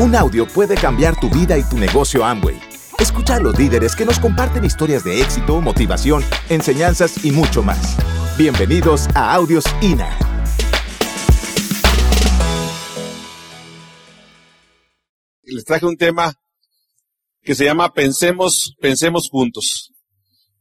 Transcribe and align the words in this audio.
Un 0.00 0.14
audio 0.14 0.46
puede 0.46 0.76
cambiar 0.76 1.18
tu 1.18 1.28
vida 1.28 1.58
y 1.58 1.64
tu 1.64 1.76
negocio 1.76 2.24
Amway. 2.24 2.56
Escucha 3.00 3.34
a 3.34 3.40
los 3.40 3.58
líderes 3.58 3.96
que 3.96 4.04
nos 4.04 4.20
comparten 4.20 4.64
historias 4.64 5.02
de 5.02 5.20
éxito, 5.20 5.60
motivación, 5.60 6.22
enseñanzas 6.48 7.24
y 7.24 7.32
mucho 7.32 7.64
más. 7.64 7.96
Bienvenidos 8.38 9.08
a 9.16 9.34
Audios 9.34 9.64
INA. 9.82 10.16
Les 15.42 15.64
traje 15.64 15.84
un 15.84 15.96
tema 15.96 16.32
que 17.42 17.56
se 17.56 17.64
llama 17.64 17.92
Pensemos, 17.92 18.76
pensemos 18.80 19.28
juntos. 19.28 19.90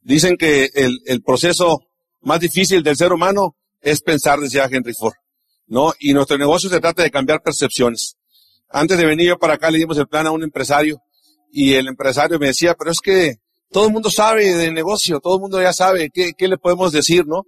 Dicen 0.02 0.36
que 0.38 0.72
el, 0.74 0.98
el 1.06 1.22
proceso 1.22 1.84
más 2.22 2.40
difícil 2.40 2.82
del 2.82 2.98
ser 2.98 3.14
humano 3.14 3.56
es 3.82 4.02
pensar, 4.02 4.40
decía 4.40 4.68
Henry 4.68 4.96
Ford. 4.96 5.14
¿No? 5.68 5.94
Y 6.00 6.16
nuestro 6.16 6.40
negocio 6.40 6.72
se 6.72 6.80
trata 6.80 7.04
de 7.04 7.12
cambiar 7.12 7.44
percepciones. 7.44 8.17
Antes 8.70 8.98
de 8.98 9.06
venir 9.06 9.28
yo 9.28 9.38
para 9.38 9.56
acá 9.56 9.72
le 9.72 9.80
dimos 9.80 9.98
el 9.98 10.08
plan 10.08 10.28
a 10.28 10.32
un 10.32 10.44
empresario 10.44 11.02
y 11.52 11.74
el 11.74 11.88
empresario 11.88 12.40
me 12.40 12.48
decía, 12.48 12.76
pero 12.76 12.92
es 12.92 13.00
que 13.00 13.36
todo 13.72 13.88
el 13.88 13.94
mundo 13.94 14.10
sabe 14.10 14.54
de 14.54 14.72
negocio, 14.72 15.20
todo 15.20 15.36
el 15.36 15.42
mundo 15.42 15.62
ya 15.62 15.74
sabe 15.74 16.10
qué, 16.14 16.32
qué 16.38 16.48
le 16.48 16.58
podemos 16.58 16.92
decir, 16.92 17.26
¿no? 17.26 17.44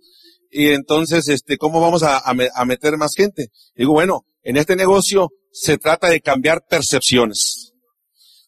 Y 0.51 0.69
entonces, 0.69 1.27
este, 1.27 1.57
¿cómo 1.57 1.79
vamos 1.79 2.03
a, 2.03 2.19
a, 2.19 2.65
meter 2.65 2.97
más 2.97 3.13
gente? 3.15 3.49
digo, 3.75 3.93
bueno, 3.93 4.25
en 4.43 4.57
este 4.57 4.75
negocio 4.75 5.29
se 5.51 5.77
trata 5.77 6.09
de 6.09 6.21
cambiar 6.21 6.63
percepciones. 6.67 7.73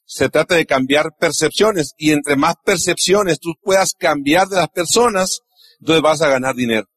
Se 0.06 0.30
trata 0.30 0.56
de 0.56 0.66
cambiar 0.66 1.12
percepciones 1.20 1.94
y 1.98 2.12
entre 2.12 2.36
más 2.36 2.56
percepciones 2.66 3.40
tú 3.40 3.54
puedas 3.62 3.94
cambiar 3.94 4.48
de 4.48 4.58
las 4.58 4.70
personas, 4.70 5.42
entonces 5.80 6.02
vas 6.02 6.22
a 6.22 6.30
ganar 6.30 6.56
dinero. 6.56 6.88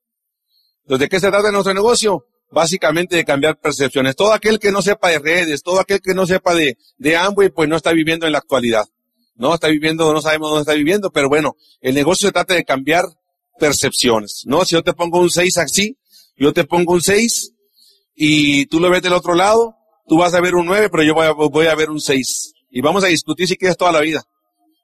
Entonces, 0.83 1.01
¿de 1.01 1.09
qué 1.09 1.21
se 1.21 1.31
trata 1.31 1.53
nuestro 1.53 1.75
negocio? 1.75 2.25
Básicamente 2.55 3.17
de 3.17 3.25
cambiar 3.25 3.59
percepciones. 3.59 4.17
Todo 4.17 4.33
aquel 4.33 4.59
que 4.59 4.71
no 4.71 4.81
sepa 4.81 5.11
de 5.11 5.19
redes, 5.19 5.63
todo 5.63 5.81
aquel 5.81 6.01
que 6.01 6.15
no 6.15 6.27
sepa 6.27 6.55
de, 6.55 6.79
de 6.97 7.17
Amway, 7.17 7.51
pues 7.51 7.69
no 7.69 7.77
está 7.77 7.93
viviendo 7.93 8.27
en 8.27 8.33
la 8.33 8.39
actualidad. 8.39 8.85
No 9.35 9.53
está 9.53 9.69
viviendo, 9.69 10.13
no 10.13 10.23
sabemos 10.23 10.51
dónde 10.51 10.63
está 10.63 10.75
viviendo, 10.75 11.11
pero 11.11 11.29
bueno, 11.29 11.57
el 11.81 11.95
negocio 11.95 12.29
se 12.29 12.33
trata 12.33 12.55
de 12.55 12.65
cambiar 12.65 13.05
percepciones. 13.59 14.45
No, 14.47 14.65
si 14.65 14.77
yo 14.77 14.83
te 14.83 14.95
pongo 14.95 15.19
un 15.19 15.31
6 15.31 15.59
así, 15.59 15.99
yo 16.37 16.53
te 16.53 16.65
pongo 16.65 16.95
un 16.95 17.03
6 17.03 17.53
y 18.15 18.67
tú 18.67 18.79
lo 18.79 18.89
ves 18.89 19.03
del 19.03 19.13
otro 19.13 19.35
lado, 19.35 19.75
tú 20.07 20.19
vas 20.19 20.35
a 20.35 20.41
ver 20.41 20.55
un 20.55 20.67
9, 20.67 20.89
pero 20.91 21.03
yo 21.03 21.15
voy 21.15 21.27
a, 21.27 21.33
voy 21.33 21.67
a 21.67 21.75
ver 21.75 21.91
un 21.91 22.01
6. 22.01 22.53
Y 22.71 22.81
vamos 22.81 23.03
a 23.03 23.09
discutir 23.09 23.49
si 23.49 23.57
quieres 23.57 23.77
toda 23.77 23.91
la 23.91 24.01
vida. 24.01 24.23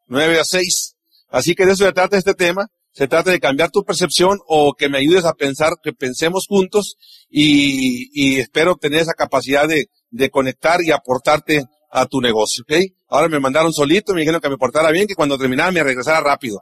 9 0.09 0.41
a 0.41 0.45
6. 0.45 0.97
Así 1.31 1.55
que 1.55 1.65
de 1.65 1.73
eso 1.73 1.85
se 1.85 1.93
trata 1.93 2.19
este 2.19 2.35
tema. 2.35 2.69
Se 2.93 3.07
trata 3.07 3.31
de 3.31 3.41
cambiar 3.41 3.71
tu 3.71 3.85
percepción 3.85 4.39
o 4.47 4.75
que 4.75 4.89
me 4.89 4.99
ayudes 4.99 5.25
a 5.25 5.35
pensar, 5.35 5.75
que 5.83 5.93
pensemos 5.93 6.47
juntos 6.49 6.97
y, 7.31 8.11
y 8.13 8.41
espero 8.41 8.77
tener 8.77 9.01
esa 9.01 9.15
capacidad 9.15 9.69
de, 9.69 9.89
de 10.11 10.31
conectar 10.31 10.83
y 10.83 10.91
aportarte 10.91 11.65
a 11.91 12.07
tu 12.07 12.21
negocio, 12.21 12.65
¿ok? 12.65 12.77
Ahora 13.09 13.29
me 13.29 13.41
mandaron 13.41 13.73
solito, 13.73 14.15
me 14.15 14.21
dijeron 14.21 14.41
que 14.41 14.49
me 14.49 14.57
portara 14.57 14.91
bien, 14.91 15.07
que 15.07 15.15
cuando 15.15 15.39
terminara 15.39 15.71
me 15.73 15.83
regresara 15.83 16.21
rápido. 16.21 16.61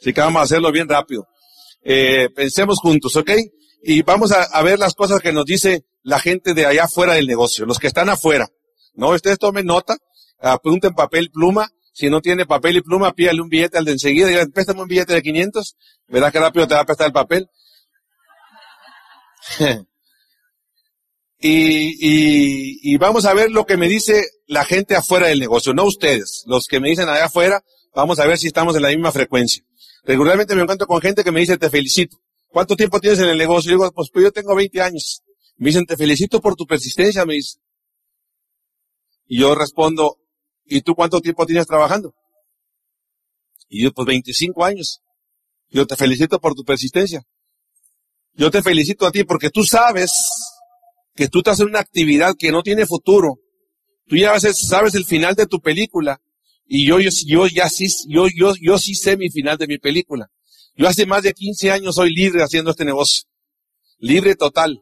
Así 0.00 0.12
que 0.12 0.20
vamos 0.20 0.40
a 0.40 0.44
hacerlo 0.44 0.70
bien 0.70 0.88
rápido. 0.88 1.26
Eh, 1.82 2.28
pensemos 2.34 2.78
juntos, 2.80 3.16
¿ok? 3.16 3.30
Y 3.82 4.02
vamos 4.02 4.32
a, 4.32 4.42
a, 4.42 4.62
ver 4.62 4.78
las 4.78 4.94
cosas 4.94 5.20
que 5.20 5.32
nos 5.32 5.44
dice 5.44 5.84
la 6.02 6.18
gente 6.18 6.54
de 6.54 6.66
allá 6.66 6.84
afuera 6.84 7.14
del 7.14 7.26
negocio, 7.26 7.66
los 7.66 7.78
que 7.78 7.86
están 7.86 8.08
afuera. 8.08 8.48
¿No? 8.94 9.10
Ustedes 9.10 9.38
tomen 9.38 9.66
nota, 9.66 9.96
apunten 10.40 10.94
papel, 10.94 11.30
pluma, 11.30 11.68
si 11.94 12.10
no 12.10 12.20
tiene 12.20 12.44
papel 12.44 12.76
y 12.76 12.82
pluma, 12.82 13.14
pídale 13.14 13.40
un 13.40 13.48
billete 13.48 13.78
al 13.78 13.84
de 13.84 13.92
enseguida, 13.92 14.30
y 14.30 14.46
préstame 14.48 14.82
un 14.82 14.88
billete 14.88 15.14
de 15.14 15.22
500, 15.22 15.76
verás 16.08 16.32
que 16.32 16.40
rápido 16.40 16.66
te 16.66 16.74
va 16.74 16.80
a 16.80 16.84
prestar 16.84 17.06
el 17.06 17.12
papel. 17.12 17.48
y, 21.38 22.92
y, 22.92 22.96
vamos 22.96 23.26
a 23.26 23.34
ver 23.34 23.52
lo 23.52 23.64
que 23.64 23.76
me 23.76 23.88
dice 23.88 24.26
la 24.48 24.64
gente 24.64 24.96
afuera 24.96 25.28
del 25.28 25.38
negocio, 25.38 25.72
no 25.72 25.84
ustedes, 25.84 26.42
los 26.46 26.66
que 26.66 26.80
me 26.80 26.88
dicen 26.88 27.08
allá 27.08 27.26
afuera, 27.26 27.62
vamos 27.94 28.18
a 28.18 28.26
ver 28.26 28.38
si 28.38 28.48
estamos 28.48 28.74
en 28.74 28.82
la 28.82 28.88
misma 28.88 29.12
frecuencia. 29.12 29.64
Regularmente 30.02 30.56
me 30.56 30.62
encuentro 30.62 30.88
con 30.88 31.00
gente 31.00 31.22
que 31.22 31.30
me 31.30 31.40
dice, 31.40 31.56
te 31.58 31.70
felicito. 31.70 32.18
¿Cuánto 32.48 32.74
tiempo 32.74 32.98
tienes 32.98 33.20
en 33.20 33.28
el 33.28 33.38
negocio? 33.38 33.70
Y 33.70 33.74
digo, 33.74 33.90
pues, 33.92 34.10
pues 34.12 34.24
yo 34.24 34.32
tengo 34.32 34.56
20 34.56 34.82
años. 34.82 35.22
Me 35.56 35.68
dicen, 35.68 35.86
te 35.86 35.96
felicito 35.96 36.40
por 36.40 36.56
tu 36.56 36.66
persistencia, 36.66 37.24
me 37.24 37.34
dice. 37.34 37.58
Y 39.26 39.40
yo 39.40 39.54
respondo, 39.54 40.18
¿y 40.64 40.80
tú 40.82 40.94
cuánto 40.94 41.20
tiempo 41.20 41.46
tienes 41.46 41.66
trabajando? 41.66 42.14
Y 43.68 43.82
yo, 43.82 43.92
pues 43.92 44.06
25 44.06 44.64
años. 44.64 45.00
Yo 45.70 45.86
te 45.86 45.96
felicito 45.96 46.40
por 46.40 46.54
tu 46.54 46.64
persistencia. 46.64 47.26
Yo 48.34 48.50
te 48.50 48.62
felicito 48.62 49.06
a 49.06 49.12
ti 49.12 49.24
porque 49.24 49.50
tú 49.50 49.64
sabes 49.64 50.12
que 51.14 51.28
tú 51.28 51.38
estás 51.38 51.60
en 51.60 51.68
una 51.68 51.80
actividad 51.80 52.34
que 52.38 52.50
no 52.50 52.62
tiene 52.62 52.86
futuro. 52.86 53.38
Tú 54.06 54.16
ya 54.16 54.38
sabes 54.38 54.94
el 54.94 55.04
final 55.04 55.34
de 55.34 55.46
tu 55.46 55.60
película. 55.60 56.20
Y 56.66 56.86
yo, 56.86 56.98
yo, 56.98 57.10
yo 57.26 57.46
ya 57.46 57.68
sí, 57.68 57.86
yo, 58.08 58.26
yo, 58.34 58.54
yo 58.60 58.78
sí 58.78 58.94
sé 58.94 59.16
mi 59.16 59.30
final 59.30 59.58
de 59.58 59.66
mi 59.66 59.78
película. 59.78 60.30
Yo 60.76 60.88
hace 60.88 61.06
más 61.06 61.22
de 61.22 61.32
15 61.32 61.70
años 61.70 61.94
soy 61.94 62.12
libre 62.12 62.42
haciendo 62.42 62.70
este 62.70 62.84
negocio. 62.84 63.28
Libre 63.98 64.34
total. 64.34 64.80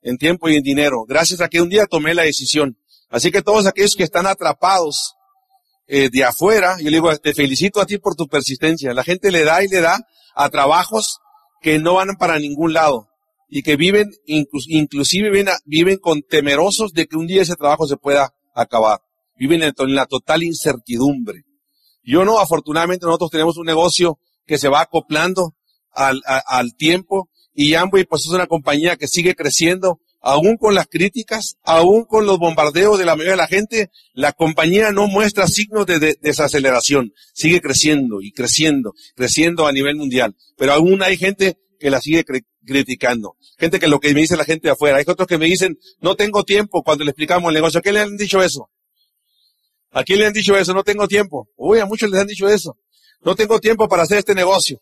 En 0.00 0.16
tiempo 0.16 0.48
y 0.48 0.56
en 0.56 0.62
dinero. 0.62 1.04
Gracias 1.06 1.40
a 1.40 1.48
que 1.48 1.60
un 1.60 1.68
día 1.68 1.86
tomé 1.86 2.14
la 2.14 2.22
decisión. 2.22 2.78
Así 3.10 3.30
que 3.30 3.42
todos 3.42 3.66
aquellos 3.66 3.94
que 3.96 4.04
están 4.04 4.26
atrapados 4.26 5.14
eh, 5.86 6.10
de 6.10 6.24
afuera, 6.24 6.76
yo 6.78 6.90
le 6.90 6.98
digo, 6.98 7.16
te 7.16 7.32
felicito 7.32 7.80
a 7.80 7.86
ti 7.86 7.98
por 7.98 8.14
tu 8.14 8.28
persistencia. 8.28 8.92
La 8.92 9.04
gente 9.04 9.30
le 9.30 9.44
da 9.44 9.64
y 9.64 9.68
le 9.68 9.80
da 9.80 9.98
a 10.34 10.48
trabajos 10.50 11.18
que 11.62 11.78
no 11.78 11.94
van 11.94 12.16
para 12.18 12.38
ningún 12.38 12.74
lado 12.74 13.08
y 13.48 13.62
que 13.62 13.76
viven, 13.76 14.10
inclusive 14.26 15.30
viven, 15.30 15.48
viven 15.64 15.98
con 15.98 16.22
temerosos 16.22 16.92
de 16.92 17.06
que 17.06 17.16
un 17.16 17.26
día 17.26 17.42
ese 17.42 17.56
trabajo 17.56 17.86
se 17.86 17.96
pueda 17.96 18.34
acabar. 18.54 19.00
Viven 19.36 19.62
en, 19.62 19.72
la 19.94 20.06
total 20.06 20.42
incertidumbre. 20.42 21.44
Yo 22.02 22.24
no, 22.24 22.38
afortunadamente 22.38 23.06
nosotros 23.06 23.30
tenemos 23.30 23.56
un 23.56 23.66
negocio 23.66 24.18
que 24.46 24.58
se 24.58 24.68
va 24.68 24.82
acoplando 24.82 25.54
al, 25.92 26.20
al 26.26 26.74
tiempo 26.76 27.30
y 27.54 27.74
Amway 27.74 28.04
pues 28.04 28.26
es 28.26 28.30
una 28.30 28.46
compañía 28.46 28.96
que 28.96 29.08
sigue 29.08 29.34
creciendo 29.34 30.00
aún 30.28 30.58
con 30.58 30.74
las 30.74 30.86
críticas, 30.88 31.56
aún 31.62 32.04
con 32.04 32.26
los 32.26 32.38
bombardeos 32.38 32.98
de 32.98 33.06
la 33.06 33.16
mayoría 33.16 33.32
de 33.32 33.38
la 33.38 33.46
gente, 33.46 33.90
la 34.12 34.32
compañía 34.32 34.92
no 34.92 35.06
muestra 35.06 35.46
signos 35.46 35.86
de, 35.86 36.18
desaceleración. 36.20 37.14
Sigue 37.32 37.62
creciendo 37.62 38.20
y 38.20 38.32
creciendo, 38.32 38.92
creciendo 39.16 39.66
a 39.66 39.72
nivel 39.72 39.96
mundial. 39.96 40.36
Pero 40.58 40.74
aún 40.74 41.02
hay 41.02 41.16
gente 41.16 41.56
que 41.80 41.88
la 41.88 42.02
sigue 42.02 42.26
criticando. 42.66 43.36
Gente 43.58 43.80
que 43.80 43.88
lo 43.88 44.00
que 44.00 44.12
me 44.12 44.20
dice 44.20 44.36
la 44.36 44.44
gente 44.44 44.68
de 44.68 44.72
afuera. 44.72 44.98
Hay 44.98 45.04
otros 45.06 45.26
que 45.26 45.38
me 45.38 45.46
dicen, 45.46 45.78
no 46.00 46.14
tengo 46.14 46.44
tiempo 46.44 46.82
cuando 46.82 47.04
le 47.04 47.10
explicamos 47.12 47.48
el 47.48 47.54
negocio. 47.54 47.78
¿A 47.78 47.82
quién 47.82 47.94
le 47.94 48.00
han 48.02 48.16
dicho 48.18 48.42
eso? 48.42 48.68
¿A 49.92 50.04
quién 50.04 50.18
le 50.18 50.26
han 50.26 50.34
dicho 50.34 50.58
eso? 50.58 50.74
No 50.74 50.84
tengo 50.84 51.08
tiempo. 51.08 51.48
Uy, 51.56 51.78
a 51.78 51.86
muchos 51.86 52.10
les 52.10 52.20
han 52.20 52.26
dicho 52.26 52.46
eso. 52.50 52.76
No 53.22 53.34
tengo 53.34 53.60
tiempo 53.60 53.88
para 53.88 54.02
hacer 54.02 54.18
este 54.18 54.34
negocio. 54.34 54.78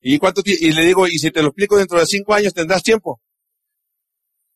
¿Y 0.00 0.18
cuánto 0.18 0.40
y 0.46 0.72
le 0.72 0.84
digo, 0.86 1.06
y 1.06 1.18
si 1.18 1.30
te 1.30 1.42
lo 1.42 1.48
explico 1.48 1.76
dentro 1.76 1.98
de 1.98 2.06
cinco 2.06 2.32
años, 2.32 2.54
¿tendrás 2.54 2.82
tiempo? 2.82 3.20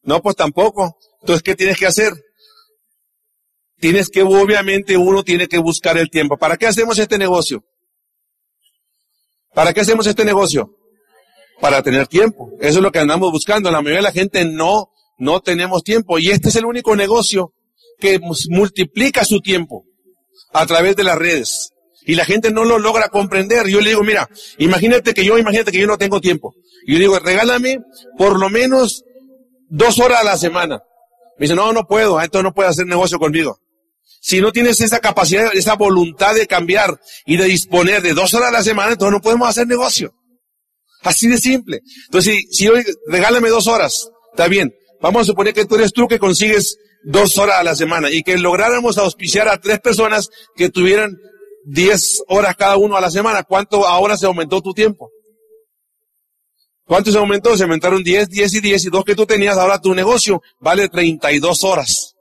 No, 0.09 0.23
pues 0.23 0.37
tampoco. 0.37 0.97
Entonces, 1.21 1.43
¿qué 1.43 1.55
tienes 1.55 1.77
que 1.77 1.85
hacer? 1.85 2.15
Tienes 3.79 4.09
que, 4.09 4.23
obviamente, 4.23 4.97
uno 4.97 5.23
tiene 5.23 5.49
que 5.49 5.59
buscar 5.59 5.99
el 5.99 6.09
tiempo. 6.09 6.39
¿Para 6.39 6.57
qué 6.57 6.67
hacemos 6.67 6.99
este 6.99 7.19
negocio? 7.19 7.63
¿Para 9.53 9.75
qué 9.75 9.83
hacemos 9.83 10.07
este 10.07 10.25
negocio? 10.25 10.71
Para 11.61 11.83
tener 11.83 12.07
tiempo. 12.07 12.53
Eso 12.59 12.79
es 12.79 12.83
lo 12.83 12.91
que 12.91 13.01
andamos 13.01 13.31
buscando. 13.31 13.71
La 13.71 13.83
mayoría 13.83 13.99
de 13.99 14.05
la 14.05 14.13
gente 14.13 14.47
no, 14.47 14.89
no 15.19 15.41
tenemos 15.41 15.83
tiempo. 15.85 16.19
Y 16.19 16.31
este 16.31 16.49
es 16.49 16.57
el 16.57 16.65
único 16.65 16.97
negocio 16.97 17.53
que 18.01 18.19
multiplica 18.49 19.27
su 19.27 19.43
tiempo 19.43 19.85
a 20.55 20.65
través 20.65 20.97
de 20.97 21.05
las 21.05 21.19
redes. 21.19 21.75
Y 22.07 22.15
la 22.15 22.25
gente 22.25 22.51
no 22.51 22.65
lo 22.65 22.79
logra 22.79 23.11
comprender. 23.11 23.67
Yo 23.67 23.83
le 23.83 23.91
digo, 23.91 24.05
mira, 24.05 24.27
imagínate 24.57 25.13
que 25.13 25.23
yo, 25.23 25.37
imagínate 25.37 25.71
que 25.71 25.81
yo 25.81 25.87
no 25.87 25.99
tengo 25.99 26.19
tiempo. 26.23 26.55
Y 26.87 26.95
yo 26.95 26.99
digo, 26.99 27.19
regálame 27.19 27.81
por 28.17 28.41
lo 28.41 28.49
menos 28.49 29.05
dos 29.69 29.99
horas 29.99 30.21
a 30.21 30.25
la 30.25 30.37
semana. 30.37 30.83
Me 31.39 31.45
dice, 31.45 31.55
no, 31.55 31.73
no 31.73 31.87
puedo, 31.87 32.21
entonces 32.21 32.45
no 32.45 32.53
puede 32.53 32.69
hacer 32.69 32.87
negocio 32.87 33.19
conmigo. 33.19 33.59
Si 34.21 34.41
no 34.41 34.51
tienes 34.51 34.81
esa 34.81 34.99
capacidad, 34.99 35.51
esa 35.55 35.75
voluntad 35.75 36.35
de 36.35 36.47
cambiar 36.47 37.01
y 37.25 37.37
de 37.37 37.45
disponer 37.45 38.03
de 38.03 38.15
dos 38.15 38.35
horas 38.35 38.49
a 38.49 38.53
la 38.53 38.63
semana, 38.63 38.93
entonces 38.93 39.13
no 39.13 39.21
podemos 39.21 39.49
hacer 39.49 39.67
negocio. 39.67 40.13
Así 41.03 41.29
de 41.29 41.39
simple. 41.39 41.81
Entonces, 42.07 42.35
si, 42.51 42.65
si 42.65 42.69
hoy 42.69 42.85
regálame 43.07 43.49
dos 43.51 43.69
horas, 43.69 44.11
está 44.33 44.49
bien. 44.49 44.75
Vamos 45.01 45.23
a 45.23 45.25
suponer 45.27 45.55
que 45.55 45.65
tú 45.65 45.77
eres 45.77 45.93
tú 45.93 46.09
que 46.09 46.19
consigues 46.19 46.77
dos 47.05 47.39
horas 47.39 47.59
a 47.59 47.63
la 47.63 47.77
semana 47.77 48.11
y 48.11 48.23
que 48.23 48.37
lográramos 48.37 48.99
auspiciar 48.99 49.49
a 49.49 49.61
tres 49.61 49.79
personas 49.79 50.29
que 50.57 50.71
tuvieran 50.71 51.17
diez 51.65 52.23
horas 52.27 52.57
cada 52.57 52.77
uno 52.77 52.97
a 52.97 53.01
la 53.01 53.11
semana. 53.11 53.45
¿Cuánto 53.45 53.87
ahora 53.87 54.17
se 54.17 54.27
aumentó 54.27 54.61
tu 54.61 54.73
tiempo? 54.73 55.11
¿Cuánto 56.89 57.13
se 57.13 57.19
aumentó? 57.19 57.55
Se 57.55 57.65
aumentaron 57.65 58.03
10, 58.03 58.31
10 58.31 58.55
y 58.55 58.61
10 58.63 58.87
y 58.87 58.89
dos 58.89 59.05
que 59.05 59.15
tú 59.15 59.27
tenías, 59.27 59.59
ahora 59.59 59.79
tu 59.79 59.95
negocio 59.95 60.43
vale 60.59 60.89
32 60.89 61.63
horas. 61.65 62.15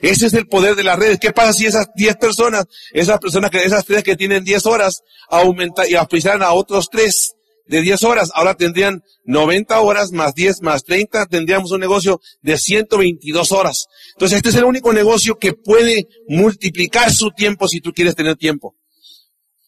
Ese 0.00 0.26
es 0.28 0.32
el 0.32 0.48
poder 0.48 0.74
de 0.74 0.82
las 0.82 0.98
redes. 0.98 1.18
¿Qué 1.20 1.30
pasa 1.30 1.52
si 1.52 1.66
esas 1.66 1.88
10 1.94 2.16
personas, 2.16 2.64
esas 2.94 3.18
personas 3.18 3.50
que, 3.50 3.62
esas 3.62 3.84
tres 3.84 4.02
que 4.02 4.16
tienen 4.16 4.44
10 4.44 4.64
horas, 4.64 5.02
aumentan 5.28 5.84
y 5.90 5.94
auspiciaran 5.94 6.42
a 6.42 6.54
otros 6.54 6.88
tres 6.90 7.34
de 7.66 7.82
10 7.82 8.02
horas, 8.04 8.30
ahora 8.34 8.54
tendrían 8.54 9.02
90 9.26 9.78
horas 9.82 10.10
más 10.10 10.34
10 10.34 10.62
más 10.62 10.84
30, 10.84 11.26
tendríamos 11.26 11.70
un 11.70 11.80
negocio 11.80 12.18
de 12.40 12.56
122 12.56 13.52
horas. 13.52 13.88
Entonces 14.14 14.38
este 14.38 14.48
es 14.48 14.54
el 14.54 14.64
único 14.64 14.94
negocio 14.94 15.38
que 15.38 15.52
puede 15.52 16.08
multiplicar 16.28 17.12
su 17.12 17.30
tiempo 17.30 17.68
si 17.68 17.82
tú 17.82 17.92
quieres 17.92 18.14
tener 18.14 18.36
tiempo. 18.36 18.74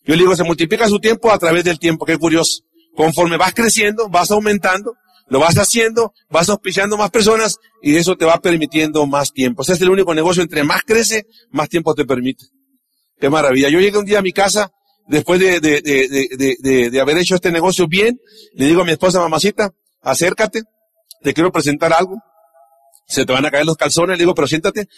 Yo 0.07 0.15
le 0.15 0.23
digo, 0.23 0.35
se 0.35 0.45
multiplica 0.45 0.89
su 0.89 0.99
tiempo 0.99 1.31
a 1.31 1.39
través 1.39 1.63
del 1.63 1.79
tiempo, 1.79 2.07
qué 2.07 2.17
curioso. 2.17 2.65
Conforme 2.95 3.37
vas 3.37 3.55
creciendo, 3.55 4.09
vas 4.09 4.31
aumentando, 4.31 4.97
lo 5.29 5.41
vas 5.41 5.57
haciendo, 5.57 6.13
vas 6.31 6.49
auspiciando 6.49 6.97
más 6.97 7.11
personas 7.11 7.59
y 7.83 7.97
eso 7.97 8.17
te 8.17 8.25
va 8.25 8.39
permitiendo 8.39 9.07
más 9.07 9.33
tiempo. 9.33 9.63
Ese 9.63 9.75
es 9.75 9.81
el 9.81 9.91
único 9.91 10.15
negocio, 10.15 10.43
entre 10.43 10.65
más 10.65 10.83
crece, 10.83 11.27
más 11.51 11.69
tiempo 11.69 11.95
te 11.95 12.05
permite. 12.05 12.45
Qué 13.19 13.31
maravilla. 13.31 13.69
Yo 13.69 13.81
llegué 13.81 13.99
un 13.99 14.05
día 14.05 14.19
a 14.19 14.23
mi 14.23 14.33
casa, 14.33 14.71
después 15.09 15.41
de, 15.41 15.61
de, 15.61 15.81
de, 15.81 16.91
de, 16.91 17.01
haber 17.01 17.19
hecho 17.19 17.35
este 17.35 17.51
negocio 17.51 17.87
bien, 17.89 18.21
le 18.55 18.67
digo 18.67 18.83
a 18.83 18.85
mi 18.85 18.93
esposa, 18.93 19.21
mamacita, 19.21 19.73
acércate, 20.03 20.63
te 21.23 21.35
quiero 21.35 21.51
presentar 21.53 21.93
algo. 21.93 22.17
Se 23.07 23.25
te 23.27 23.33
van 23.33 23.45
a 23.45 23.51
caer 23.51 23.67
los 23.67 23.77
calzones, 23.77 24.17
le 24.17 24.23
digo, 24.23 24.35
pero 24.35 24.49
siéntate. 24.49 24.89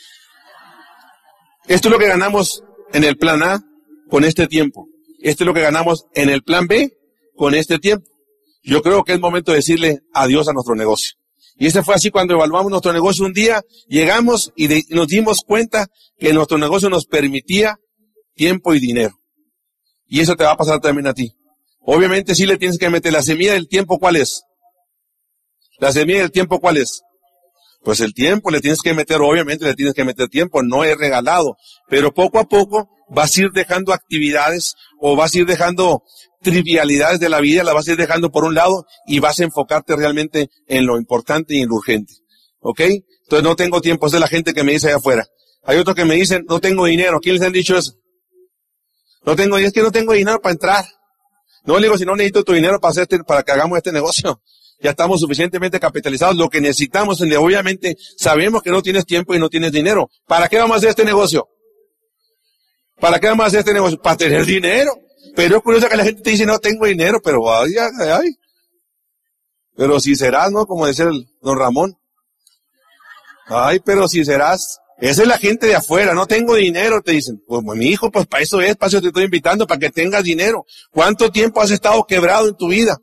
Esto 1.66 1.88
es 1.88 1.92
lo 1.92 1.98
que 1.98 2.06
ganamos 2.06 2.62
en 2.92 3.04
el 3.04 3.16
plan 3.16 3.42
A 3.42 3.62
con 4.08 4.24
este 4.24 4.46
tiempo. 4.46 4.88
Esto 5.20 5.44
es 5.44 5.46
lo 5.46 5.54
que 5.54 5.62
ganamos 5.62 6.06
en 6.14 6.30
el 6.30 6.42
plan 6.42 6.66
B 6.66 6.95
con 7.36 7.54
este 7.54 7.78
tiempo. 7.78 8.06
Yo 8.62 8.82
creo 8.82 9.04
que 9.04 9.12
es 9.12 9.20
momento 9.20 9.52
de 9.52 9.58
decirle 9.58 10.00
adiós 10.12 10.48
a 10.48 10.52
nuestro 10.52 10.74
negocio. 10.74 11.16
Y 11.58 11.66
ese 11.66 11.82
fue 11.82 11.94
así 11.94 12.10
cuando 12.10 12.34
evaluamos 12.34 12.70
nuestro 12.70 12.92
negocio 12.92 13.24
un 13.24 13.32
día, 13.32 13.62
llegamos 13.88 14.52
y 14.56 14.68
nos 14.90 15.06
dimos 15.06 15.42
cuenta 15.46 15.86
que 16.18 16.32
nuestro 16.32 16.58
negocio 16.58 16.90
nos 16.90 17.06
permitía 17.06 17.78
tiempo 18.34 18.74
y 18.74 18.80
dinero. 18.80 19.14
Y 20.06 20.20
eso 20.20 20.36
te 20.36 20.44
va 20.44 20.52
a 20.52 20.56
pasar 20.56 20.80
también 20.80 21.06
a 21.06 21.14
ti. 21.14 21.32
Obviamente 21.80 22.34
sí 22.34 22.46
le 22.46 22.58
tienes 22.58 22.78
que 22.78 22.90
meter 22.90 23.12
la 23.12 23.22
semilla 23.22 23.54
del 23.54 23.68
tiempo, 23.68 23.98
¿cuál 23.98 24.16
es? 24.16 24.42
La 25.78 25.92
semilla 25.92 26.20
del 26.20 26.32
tiempo, 26.32 26.60
¿cuál 26.60 26.76
es? 26.76 27.02
Pues 27.82 28.00
el 28.00 28.12
tiempo 28.12 28.50
le 28.50 28.60
tienes 28.60 28.80
que 28.80 28.92
meter, 28.94 29.20
obviamente 29.20 29.64
le 29.64 29.74
tienes 29.74 29.94
que 29.94 30.04
meter 30.04 30.28
tiempo, 30.28 30.62
no 30.62 30.84
es 30.84 30.98
regalado, 30.98 31.56
pero 31.88 32.12
poco 32.12 32.40
a 32.40 32.44
poco 32.44 32.88
vas 33.08 33.36
a 33.36 33.42
ir 33.42 33.50
dejando 33.52 33.92
actividades 33.92 34.74
o 35.00 35.14
vas 35.14 35.34
a 35.34 35.38
ir 35.38 35.46
dejando 35.46 36.02
trivialidades 36.50 37.18
de 37.18 37.28
la 37.28 37.40
vida, 37.40 37.64
las 37.64 37.74
vas 37.74 37.88
a 37.88 37.92
ir 37.92 37.96
dejando 37.96 38.30
por 38.30 38.44
un 38.44 38.54
lado 38.54 38.86
y 39.04 39.18
vas 39.18 39.40
a 39.40 39.44
enfocarte 39.44 39.96
realmente 39.96 40.48
en 40.68 40.86
lo 40.86 40.96
importante 40.96 41.56
y 41.56 41.62
en 41.62 41.68
lo 41.68 41.74
urgente. 41.74 42.14
¿Ok? 42.60 42.80
Entonces 42.80 43.42
no 43.42 43.56
tengo 43.56 43.80
tiempo, 43.80 44.06
es 44.06 44.12
de 44.12 44.20
la 44.20 44.28
gente 44.28 44.54
que 44.54 44.62
me 44.62 44.72
dice 44.72 44.86
allá 44.86 44.96
afuera. 44.96 45.26
Hay 45.64 45.78
otros 45.78 45.96
que 45.96 46.04
me 46.04 46.14
dicen, 46.14 46.44
no 46.48 46.60
tengo 46.60 46.84
dinero. 46.86 47.18
¿Quién 47.20 47.34
les 47.34 47.44
han 47.44 47.52
dicho 47.52 47.76
eso? 47.76 47.94
No 49.24 49.34
tengo, 49.34 49.58
es 49.58 49.72
que 49.72 49.82
no 49.82 49.90
tengo 49.90 50.12
dinero 50.12 50.40
para 50.40 50.52
entrar. 50.52 50.84
No 51.64 51.80
le 51.80 51.86
digo, 51.86 51.98
si 51.98 52.04
no 52.04 52.14
necesito 52.14 52.44
tu 52.44 52.52
dinero 52.52 52.78
para, 52.78 52.92
hacer 52.92 53.02
este, 53.02 53.24
para 53.24 53.42
que 53.42 53.50
hagamos 53.52 53.76
este 53.78 53.92
negocio. 53.92 54.40
Ya 54.78 54.90
estamos 54.90 55.20
suficientemente 55.20 55.80
capitalizados. 55.80 56.36
Lo 56.36 56.50
que 56.50 56.60
necesitamos, 56.60 57.18
obviamente, 57.22 57.96
sabemos 58.18 58.62
que 58.62 58.68
no 58.68 58.82
tienes 58.82 59.06
tiempo 59.06 59.34
y 59.34 59.38
no 59.38 59.48
tienes 59.48 59.72
dinero. 59.72 60.10
¿Para 60.26 60.50
qué 60.50 60.58
vamos 60.58 60.74
a 60.74 60.76
hacer 60.76 60.90
este 60.90 61.04
negocio? 61.06 61.48
¿Para 63.00 63.18
qué 63.18 63.28
vamos 63.28 63.44
a 63.44 63.46
hacer 63.46 63.60
este 63.60 63.72
negocio? 63.72 63.98
Para 64.02 64.18
tener 64.18 64.44
dinero. 64.44 64.92
Pero 65.36 65.58
es 65.58 65.62
curioso 65.62 65.88
que 65.88 65.98
la 65.98 66.04
gente 66.04 66.22
te 66.22 66.30
dice, 66.30 66.46
no 66.46 66.58
tengo 66.58 66.86
dinero, 66.86 67.20
pero 67.22 67.54
ay, 67.54 67.74
ay. 67.76 68.36
Pero 69.76 70.00
si 70.00 70.16
serás, 70.16 70.50
¿no? 70.50 70.66
Como 70.66 70.86
decía 70.86 71.04
el 71.04 71.28
don 71.42 71.58
Ramón. 71.58 71.98
Ay, 73.46 73.78
pero 73.84 74.08
si 74.08 74.24
serás. 74.24 74.80
Esa 74.98 75.22
es 75.22 75.28
la 75.28 75.36
gente 75.36 75.66
de 75.66 75.74
afuera, 75.74 76.14
no 76.14 76.26
tengo 76.26 76.54
dinero, 76.54 77.02
te 77.02 77.12
dicen. 77.12 77.38
Pues 77.46 77.62
mi 77.62 77.88
hijo, 77.88 78.10
pues 78.10 78.26
para 78.26 78.42
eso 78.42 78.62
es, 78.62 78.76
para 78.76 78.88
eso 78.88 79.02
te 79.02 79.08
estoy 79.08 79.24
invitando, 79.24 79.66
para 79.66 79.78
que 79.78 79.90
tengas 79.90 80.24
dinero. 80.24 80.64
¿Cuánto 80.90 81.30
tiempo 81.30 81.60
has 81.60 81.70
estado 81.70 82.02
quebrado 82.04 82.48
en 82.48 82.56
tu 82.56 82.68
vida? 82.68 82.96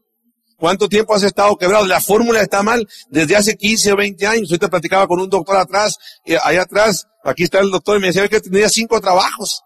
¿Cuánto 0.58 0.90
tiempo 0.90 1.14
has 1.14 1.22
estado 1.22 1.56
quebrado? 1.56 1.86
La 1.86 2.02
fórmula 2.02 2.42
está 2.42 2.64
mal 2.64 2.88
desde 3.10 3.36
hace 3.36 3.56
15 3.56 3.92
o 3.92 3.96
20 3.96 4.26
años. 4.26 4.50
Yo 4.50 4.58
te 4.58 4.70
platicaba 4.70 5.08
con 5.08 5.20
un 5.20 5.30
doctor 5.30 5.58
atrás, 5.58 5.98
eh, 6.26 6.38
allá 6.44 6.64
atrás, 6.64 7.06
aquí 7.24 7.44
está 7.44 7.60
el 7.60 7.70
doctor 7.70 7.98
y 7.98 8.02
me 8.02 8.08
decía 8.08 8.28
que 8.28 8.42
tenía 8.42 8.70
cinco 8.70 9.00
trabajos. 9.00 9.62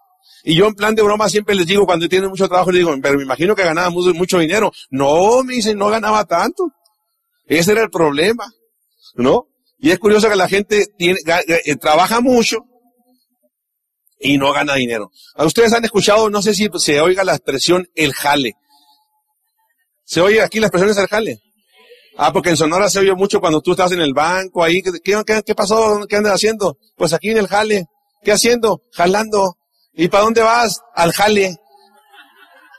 Y 0.48 0.54
yo 0.54 0.66
en 0.66 0.74
plan 0.74 0.94
de 0.94 1.02
broma 1.02 1.28
siempre 1.28 1.54
les 1.54 1.66
digo, 1.66 1.84
cuando 1.84 2.08
tienen 2.08 2.30
mucho 2.30 2.48
trabajo, 2.48 2.70
les 2.70 2.78
digo, 2.78 2.96
pero 3.02 3.18
me 3.18 3.22
imagino 3.22 3.54
que 3.54 3.64
ganaba 3.64 3.90
mucho, 3.90 4.38
dinero. 4.38 4.72
No, 4.88 5.42
me 5.44 5.56
dicen, 5.56 5.76
no 5.76 5.90
ganaba 5.90 6.24
tanto. 6.24 6.72
Ese 7.44 7.72
era 7.72 7.82
el 7.82 7.90
problema, 7.90 8.50
¿no? 9.14 9.48
Y 9.78 9.90
es 9.90 9.98
curioso 9.98 10.30
que 10.30 10.36
la 10.36 10.48
gente 10.48 10.86
tiene, 10.96 11.18
eh, 11.66 11.76
trabaja 11.76 12.22
mucho 12.22 12.64
y 14.18 14.38
no 14.38 14.50
gana 14.54 14.76
dinero. 14.76 15.10
Ustedes 15.36 15.74
han 15.74 15.84
escuchado, 15.84 16.30
no 16.30 16.40
sé 16.40 16.54
si 16.54 16.66
se 16.78 16.98
oiga 16.98 17.24
la 17.24 17.34
expresión 17.34 17.86
el 17.94 18.14
jale. 18.14 18.54
¿Se 20.06 20.22
oye 20.22 20.40
aquí 20.40 20.60
la 20.60 20.68
expresión 20.68 20.92
es 20.92 20.96
el 20.96 21.08
jale? 21.08 21.42
Ah, 22.16 22.32
porque 22.32 22.48
en 22.48 22.56
Sonora 22.56 22.88
se 22.88 23.00
oye 23.00 23.14
mucho 23.14 23.38
cuando 23.38 23.60
tú 23.60 23.72
estás 23.72 23.92
en 23.92 24.00
el 24.00 24.14
banco 24.14 24.64
ahí. 24.64 24.80
¿Qué, 24.82 25.22
qué, 25.44 25.54
pasó? 25.54 26.06
¿Qué 26.08 26.16
andas 26.16 26.32
haciendo? 26.32 26.78
Pues 26.96 27.12
aquí 27.12 27.28
en 27.28 27.36
el 27.36 27.48
jale. 27.48 27.84
¿Qué 28.24 28.32
haciendo? 28.32 28.80
Jalando. 28.92 29.57
¿Y 29.98 30.06
para 30.06 30.22
dónde 30.22 30.42
vas? 30.42 30.80
Al 30.94 31.12
jale. 31.12 31.56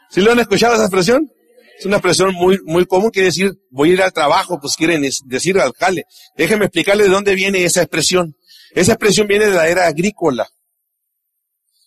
¿Sí 0.09 0.21
lo 0.21 0.31
han 0.31 0.39
escuchado 0.39 0.75
esa 0.75 0.83
expresión? 0.83 1.29
Es 1.77 1.85
una 1.85 1.97
expresión 1.97 2.33
muy, 2.33 2.59
muy 2.63 2.85
común, 2.85 3.11
quiere 3.11 3.27
decir, 3.27 3.51
voy 3.69 3.89
a 3.89 3.93
ir 3.93 4.01
al 4.01 4.13
trabajo, 4.13 4.57
pues 4.59 4.77
quieren 4.77 5.01
decir 5.25 5.59
al 5.59 5.73
jale. 5.73 6.05
Déjenme 6.37 6.65
explicarles 6.65 7.07
de 7.07 7.13
dónde 7.13 7.35
viene 7.35 7.65
esa 7.65 7.81
expresión. 7.81 8.37
Esa 8.71 8.93
expresión 8.93 9.27
viene 9.27 9.47
de 9.47 9.51
la 9.51 9.67
era 9.67 9.85
agrícola. 9.85 10.47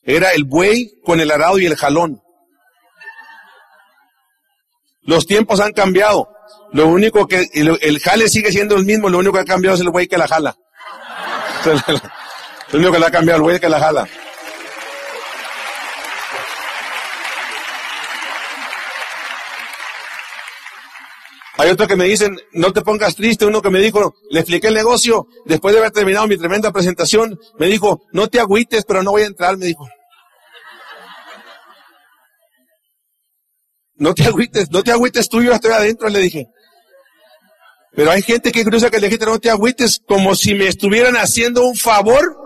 Era 0.02 0.32
el 0.32 0.44
buey 0.44 1.00
con 1.02 1.18
el 1.18 1.30
arado 1.30 1.58
y 1.58 1.64
el 1.64 1.76
jalón. 1.76 2.20
Los 5.00 5.26
tiempos 5.26 5.60
han 5.60 5.72
cambiado. 5.72 6.28
Lo 6.72 6.88
único 6.88 7.26
que, 7.26 7.48
el, 7.54 8.00
jale 8.00 8.28
sigue 8.28 8.52
siendo 8.52 8.76
el 8.76 8.84
mismo, 8.84 9.08
lo 9.08 9.18
único 9.18 9.32
que 9.32 9.40
ha 9.40 9.44
cambiado 9.44 9.76
es 9.76 9.80
el 9.80 9.88
buey 9.88 10.08
que 10.08 10.18
la 10.18 10.28
jala. 10.28 10.54
Lo 12.72 12.78
único 12.78 12.92
que 12.92 12.98
le 12.98 13.06
ha 13.06 13.10
cambiado 13.10 13.36
el 13.36 13.42
buey 13.42 13.60
que 13.60 13.68
la 13.68 13.78
jala. 13.78 14.08
Hay 21.58 21.70
otros 21.70 21.86
que 21.86 21.96
me 21.96 22.06
dicen, 22.06 22.38
no 22.52 22.72
te 22.72 22.80
pongas 22.82 23.14
triste. 23.14 23.44
Uno 23.44 23.60
que 23.60 23.70
me 23.70 23.80
dijo, 23.80 24.14
le 24.30 24.40
expliqué 24.40 24.68
el 24.68 24.74
negocio, 24.74 25.26
después 25.44 25.74
de 25.74 25.80
haber 25.80 25.92
terminado 25.92 26.26
mi 26.26 26.38
tremenda 26.38 26.72
presentación, 26.72 27.38
me 27.58 27.66
dijo, 27.66 28.02
no 28.12 28.28
te 28.28 28.40
agüites, 28.40 28.84
pero 28.86 29.02
no 29.02 29.10
voy 29.10 29.22
a 29.22 29.26
entrar, 29.26 29.56
me 29.58 29.66
dijo. 29.66 29.86
No 33.96 34.14
te 34.14 34.24
agüites, 34.24 34.70
no 34.70 34.82
te 34.82 34.92
agüites 34.92 35.28
tú, 35.28 35.42
yo 35.42 35.52
estoy 35.52 35.72
adentro, 35.72 36.08
le 36.08 36.20
dije. 36.20 36.46
Pero 37.94 38.10
hay 38.10 38.22
gente 38.22 38.50
que 38.50 38.64
cruza 38.64 38.90
que 38.90 38.98
le 38.98 39.08
dijiste, 39.08 39.26
no 39.26 39.38
te 39.38 39.50
agüites, 39.50 40.00
como 40.06 40.34
si 40.34 40.54
me 40.54 40.66
estuvieran 40.66 41.16
haciendo 41.16 41.66
un 41.66 41.76
favor 41.76 42.41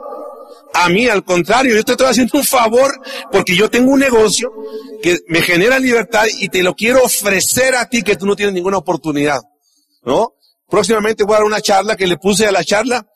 a 0.74 0.88
mí, 0.88 1.08
al 1.08 1.24
contrario, 1.24 1.74
yo 1.74 1.84
te 1.84 1.92
estoy 1.92 2.08
haciendo 2.08 2.38
un 2.38 2.44
favor 2.44 2.92
porque 3.32 3.56
yo 3.56 3.70
tengo 3.70 3.92
un 3.92 4.00
negocio 4.00 4.52
que 5.02 5.18
me 5.28 5.42
genera 5.42 5.78
libertad 5.78 6.24
y 6.38 6.48
te 6.48 6.62
lo 6.62 6.74
quiero 6.74 7.02
ofrecer 7.02 7.74
a 7.74 7.88
ti 7.88 8.02
que 8.02 8.16
tú 8.16 8.26
no 8.26 8.36
tienes 8.36 8.54
ninguna 8.54 8.78
oportunidad. 8.78 9.40
¿No? 10.04 10.34
Próximamente 10.68 11.24
voy 11.24 11.34
a 11.34 11.38
dar 11.38 11.46
una 11.46 11.60
charla 11.60 11.96
que 11.96 12.06
le 12.06 12.16
puse 12.18 12.46
a 12.46 12.52
la 12.52 12.64
charla, 12.64 13.06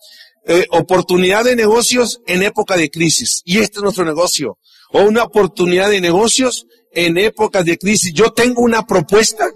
eh, 0.46 0.66
oportunidad 0.70 1.44
de 1.44 1.56
negocios 1.56 2.20
en 2.26 2.42
época 2.42 2.76
de 2.76 2.90
crisis. 2.90 3.42
Y 3.44 3.58
este 3.58 3.78
es 3.78 3.82
nuestro 3.82 4.04
negocio. 4.04 4.58
O 4.92 5.02
una 5.02 5.24
oportunidad 5.24 5.90
de 5.90 6.00
negocios 6.00 6.66
en 6.92 7.18
épocas 7.18 7.64
de 7.64 7.78
crisis. 7.78 8.12
Yo 8.14 8.32
tengo 8.32 8.62
una 8.62 8.86
propuesta 8.86 9.48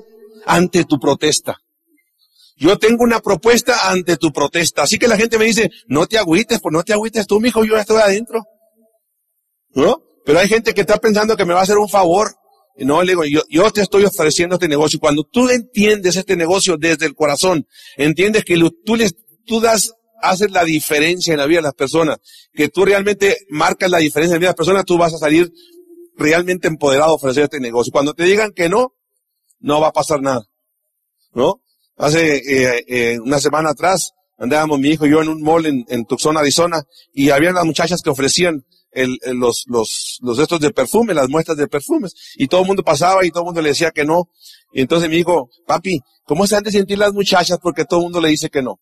ante 0.47 0.85
tu 0.85 0.99
protesta. 0.99 1.59
Yo 2.57 2.79
tengo 2.79 3.03
una 3.03 3.21
propuesta 3.21 3.91
ante 3.91 4.17
tu 4.17 4.33
protesta. 4.33 4.83
Así 4.83 4.99
que 4.99 5.09
la 5.09 5.17
gente 5.17 5.39
me 5.39 5.45
dice, 5.45 5.71
no 5.87 6.07
te 6.07 6.19
agüites, 6.19 6.61
pues 6.61 6.73
no 6.73 6.83
te 6.83 6.93
agüites 6.93 7.27
tú, 7.27 7.41
mijo, 7.41 7.65
yo 7.65 7.77
estoy 7.77 8.01
adentro. 8.01 8.45
¿No? 9.71 10.03
Pero 10.25 10.39
hay 10.39 10.49
gente 10.49 10.73
que 10.73 10.83
está 10.83 10.99
pensando 10.99 11.37
que 11.37 11.45
me 11.45 11.53
va 11.53 11.61
a 11.61 11.65
hacer 11.65 11.79
un 11.79 11.89
favor. 11.89 12.29
Y 12.77 12.85
no, 12.85 13.03
le 13.03 13.13
digo, 13.13 13.25
yo, 13.25 13.43
yo 13.49 13.71
te 13.71 13.83
estoy 13.83 14.05
ofreciendo 14.05 14.55
este 14.55 14.69
negocio. 14.69 14.99
Cuando 14.99 15.25
tú 15.25 15.49
entiendes 15.49 16.17
este 16.17 16.37
negocio 16.37 16.77
desde 16.77 17.07
el 17.07 17.15
corazón, 17.15 17.67
entiendes 17.97 18.45
que 18.45 18.57
tú 18.85 18.97
les, 18.97 19.15
tú 19.47 19.61
das, 19.61 19.93
haces 20.23 20.51
la 20.51 20.65
diferencia 20.65 21.33
en 21.33 21.39
la 21.39 21.47
vida 21.47 21.59
de 21.59 21.65
las 21.65 21.75
personas, 21.75 22.19
que 22.53 22.69
tú 22.69 22.85
realmente 22.85 23.37
marcas 23.49 23.91
la 23.91 23.99
diferencia 23.99 24.35
en 24.35 24.37
la 24.37 24.41
vida 24.41 24.49
de 24.49 24.53
las 24.53 24.57
personas, 24.57 24.85
tú 24.85 24.97
vas 24.97 25.13
a 25.15 25.19
salir 25.19 25.53
realmente 26.17 26.69
empoderado 26.69 27.11
a 27.11 27.15
ofrecer 27.15 27.45
este 27.45 27.61
negocio. 27.61 27.93
Cuando 27.93 28.15
te 28.15 28.25
digan 28.25 28.53
que 28.53 28.69
no, 28.69 28.95
no 29.61 29.81
va 29.81 29.89
a 29.89 29.93
pasar 29.93 30.21
nada. 30.21 30.45
¿No? 31.33 31.61
Hace 31.97 32.37
eh, 32.37 32.85
eh, 32.89 33.19
una 33.21 33.39
semana 33.39 33.71
atrás 33.71 34.13
andábamos 34.39 34.81
mi 34.81 34.91
hijo 34.91 35.07
y 35.07 35.11
yo 35.11 35.23
en 35.23 35.29
un 35.29 35.43
mall 35.43 35.67
en, 35.67 35.85
en 35.89 36.05
Tucson, 36.05 36.37
Arizona, 36.37 36.83
y 37.13 37.31
había 37.31 37.53
las 37.53 37.65
muchachas 37.65 38.03
que 38.03 38.11
ofrecían 38.11 38.65
el, 38.91 39.19
los, 39.33 39.65
los, 39.67 40.19
los 40.23 40.39
estos 40.39 40.61
de 40.61 40.71
perfume, 40.71 41.15
las 41.15 41.29
muestras 41.29 41.57
de 41.57 41.69
perfumes, 41.69 42.15
y 42.37 42.47
todo 42.47 42.63
el 42.63 42.67
mundo 42.67 42.83
pasaba 42.83 43.25
y 43.25 43.31
todo 43.31 43.43
el 43.43 43.47
mundo 43.47 43.63
le 43.63 43.71
decía 43.71 43.91
que 43.91 44.05
no. 44.05 44.29
Y 44.73 44.81
entonces 44.81 45.09
me 45.09 45.17
dijo, 45.17 45.51
papi, 45.67 46.01
¿cómo 46.25 46.47
se 46.47 46.57
han 46.57 46.65
de 46.65 46.73
sentir 46.73 46.99
las 46.99 47.13
muchachas 47.13 47.59
porque 47.63 47.85
todo 47.85 48.01
el 48.01 48.05
mundo 48.05 48.21
le 48.21 48.29
dice 48.29 48.51
que 48.51 48.63
no? 48.63 48.81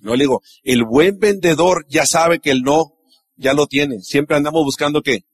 No 0.00 0.14
le 0.14 0.24
digo, 0.24 0.42
el 0.62 0.84
buen 0.84 1.18
vendedor 1.18 1.84
ya 1.88 2.06
sabe 2.06 2.38
que 2.38 2.50
el 2.50 2.62
no 2.62 2.94
ya 3.36 3.52
lo 3.52 3.66
tiene. 3.66 4.00
Siempre 4.00 4.36
andamos 4.36 4.64
buscando 4.64 5.02
qué? 5.02 5.24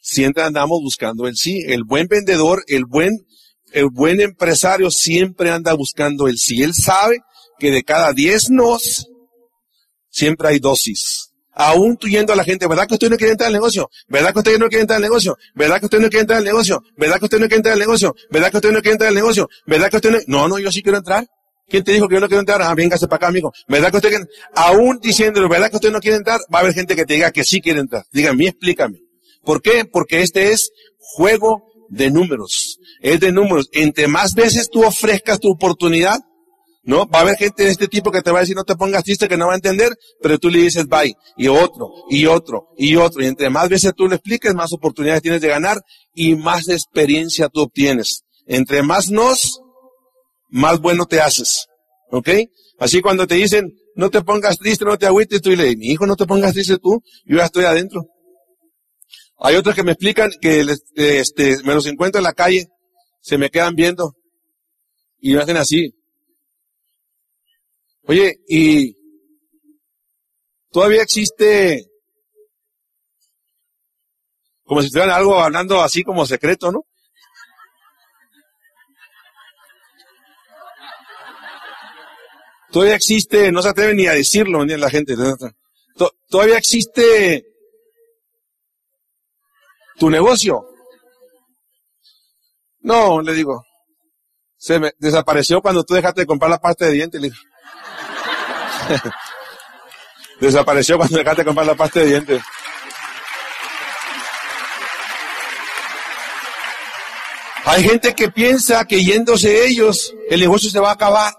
Siempre 0.00 0.42
andamos 0.42 0.80
buscando 0.80 1.26
el 1.26 1.36
sí. 1.36 1.62
El 1.66 1.84
buen 1.84 2.06
vendedor, 2.06 2.62
el 2.68 2.84
buen 2.86 3.26
el 3.72 3.88
buen 3.90 4.20
empresario 4.20 4.90
siempre 4.90 5.50
anda 5.50 5.72
buscando 5.74 6.28
el 6.28 6.38
sí. 6.38 6.62
Él 6.62 6.74
sabe 6.74 7.18
que 7.58 7.70
de 7.70 7.82
cada 7.82 8.12
diez 8.12 8.50
nos, 8.50 9.08
siempre 10.10 10.48
hay 10.48 10.58
dosis. 10.58 11.28
Aún 11.60 11.96
tú 11.96 12.06
yendo 12.06 12.32
a 12.32 12.36
la 12.36 12.44
gente, 12.44 12.68
¿verdad 12.68 12.86
que 12.86 12.94
usted 12.94 13.10
no 13.10 13.16
quiere 13.16 13.32
entrar 13.32 13.48
al 13.48 13.52
negocio? 13.52 13.90
¿Verdad 14.06 14.32
que 14.32 14.38
usted 14.38 14.58
no 14.58 14.68
quiere 14.68 14.82
entrar 14.82 14.98
al 14.98 15.02
negocio? 15.02 15.36
¿Verdad 15.56 15.80
que 15.80 15.86
usted 15.86 15.98
no 15.98 16.08
quiere 16.08 16.20
entrar 16.20 16.38
al 16.38 16.44
negocio? 16.44 16.84
¿Verdad 16.96 17.18
que 17.18 17.24
usted 17.24 17.38
no 17.38 17.48
quiere 17.48 17.56
entrar 17.56 17.74
al 17.74 17.80
negocio? 17.80 18.14
¿Verdad 18.30 18.50
que 18.50 18.56
usted 18.58 18.72
no 18.72 18.80
quiere 18.80 18.92
entrar 18.92 19.08
al 19.08 19.14
negocio? 19.14 19.48
¿Verdad 19.66 19.90
que 19.90 19.96
usted 19.96 20.10
no? 20.12 20.18
No, 20.28 20.48
no, 20.48 20.58
yo 20.60 20.70
sí 20.70 20.82
quiero 20.82 20.98
entrar. 20.98 21.26
¿Quién 21.68 21.82
te 21.82 21.92
dijo 21.92 22.06
que 22.06 22.14
yo 22.14 22.20
no 22.20 22.28
quiero 22.28 22.40
entrar? 22.40 22.62
Ah, 22.62 22.72
véngase 22.74 23.08
para 23.08 23.16
acá, 23.16 23.26
amigo. 23.26 23.52
¿Verdad 23.66 23.90
que 23.90 23.96
usted 23.96 24.08
quiere? 24.08 24.24
Aún 24.54 25.00
diciéndolo, 25.02 25.48
¿verdad 25.48 25.68
que 25.68 25.76
usted 25.76 25.90
no 25.90 25.98
quiere 25.98 26.18
entrar? 26.18 26.38
Va 26.54 26.60
a 26.60 26.62
haber 26.62 26.74
gente 26.74 26.94
que 26.94 27.04
te 27.04 27.14
diga 27.14 27.32
que 27.32 27.42
sí 27.42 27.60
quiere 27.60 27.80
entrar. 27.80 28.04
Dígame, 28.12 28.46
explícame. 28.46 29.00
¿Por 29.42 29.60
qué? 29.60 29.84
Porque 29.84 30.22
este 30.22 30.52
es 30.52 30.70
juego 30.96 31.67
de 31.88 32.10
números. 32.10 32.78
Es 33.00 33.20
de 33.20 33.32
números. 33.32 33.68
Entre 33.72 34.08
más 34.08 34.34
veces 34.34 34.68
tú 34.70 34.84
ofrezcas 34.84 35.40
tu 35.40 35.50
oportunidad, 35.50 36.18
¿no? 36.82 37.06
Va 37.06 37.18
a 37.18 37.22
haber 37.22 37.36
gente 37.36 37.64
de 37.64 37.70
este 37.70 37.88
tipo 37.88 38.10
que 38.10 38.22
te 38.22 38.30
va 38.30 38.38
a 38.38 38.40
decir 38.40 38.56
no 38.56 38.64
te 38.64 38.76
pongas 38.76 39.04
triste, 39.04 39.28
que 39.28 39.36
no 39.36 39.46
va 39.46 39.52
a 39.52 39.56
entender, 39.56 39.94
pero 40.22 40.38
tú 40.38 40.48
le 40.48 40.60
dices 40.60 40.86
bye, 40.86 41.14
y 41.36 41.48
otro, 41.48 41.90
y 42.08 42.26
otro, 42.26 42.68
y 42.76 42.96
otro. 42.96 43.22
Y 43.22 43.26
entre 43.26 43.50
más 43.50 43.68
veces 43.68 43.92
tú 43.94 44.08
le 44.08 44.16
expliques, 44.16 44.54
más 44.54 44.72
oportunidades 44.72 45.22
tienes 45.22 45.40
de 45.40 45.48
ganar 45.48 45.82
y 46.14 46.34
más 46.34 46.68
experiencia 46.68 47.48
tú 47.48 47.60
obtienes. 47.60 48.22
Entre 48.46 48.82
más 48.82 49.10
nos, 49.10 49.60
más 50.48 50.80
bueno 50.80 51.06
te 51.06 51.20
haces. 51.20 51.66
¿Ok? 52.10 52.30
Así 52.78 53.02
cuando 53.02 53.26
te 53.26 53.34
dicen, 53.34 53.74
no 53.94 54.10
te 54.10 54.22
pongas 54.22 54.58
triste, 54.58 54.84
no 54.84 54.96
te 54.96 55.06
agüites, 55.06 55.42
tú 55.42 55.50
y 55.50 55.56
le 55.56 55.76
mi 55.76 55.88
hijo, 55.88 56.06
no 56.06 56.16
te 56.16 56.24
pongas 56.24 56.54
triste 56.54 56.78
tú, 56.78 57.02
yo 57.26 57.36
ya 57.36 57.44
estoy 57.44 57.64
adentro. 57.64 58.06
Hay 59.40 59.54
otros 59.54 59.74
que 59.74 59.84
me 59.84 59.92
explican 59.92 60.30
que 60.40 60.64
este, 60.96 61.62
me 61.62 61.74
los 61.74 61.86
encuentro 61.86 62.18
en 62.18 62.24
la 62.24 62.32
calle, 62.32 62.66
se 63.20 63.38
me 63.38 63.50
quedan 63.50 63.76
viendo 63.76 64.16
y 65.20 65.34
me 65.34 65.42
hacen 65.42 65.56
así. 65.56 65.94
Oye, 68.02 68.36
y 68.48 68.96
todavía 70.72 71.02
existe, 71.02 71.84
como 74.64 74.80
si 74.80 74.86
estuvieran 74.86 75.14
algo 75.14 75.38
hablando 75.38 75.82
así 75.82 76.02
como 76.02 76.26
secreto, 76.26 76.72
¿no? 76.72 76.84
Todavía 82.72 82.96
existe, 82.96 83.52
no 83.52 83.62
se 83.62 83.68
atreven 83.68 83.96
ni 83.96 84.06
a 84.06 84.12
decirlo, 84.12 84.64
ni 84.64 84.76
la 84.76 84.90
gente. 84.90 85.14
Todavía 86.28 86.58
existe 86.58 87.47
tu 89.98 90.10
negocio. 90.10 90.64
No, 92.80 93.20
le 93.20 93.32
digo. 93.34 93.64
Se 94.56 94.78
me 94.78 94.92
desapareció 94.98 95.60
cuando 95.60 95.84
tú 95.84 95.94
dejaste 95.94 96.22
de 96.22 96.26
comprar 96.26 96.50
la 96.50 96.58
parte 96.58 96.86
de 96.86 96.92
dientes. 96.92 97.20
Le 97.20 97.30
digo. 97.30 97.40
Desapareció 100.40 100.96
cuando 100.96 101.18
dejaste 101.18 101.42
de 101.42 101.46
comprar 101.46 101.66
la 101.66 101.74
pasta 101.74 102.00
de 102.00 102.06
dientes. 102.06 102.42
Hay 107.64 107.82
gente 107.82 108.14
que 108.14 108.30
piensa 108.30 108.84
que 108.86 109.04
yéndose 109.04 109.66
ellos, 109.66 110.14
el 110.30 110.40
negocio 110.40 110.70
se 110.70 110.80
va 110.80 110.90
a 110.90 110.94
acabar. 110.94 111.34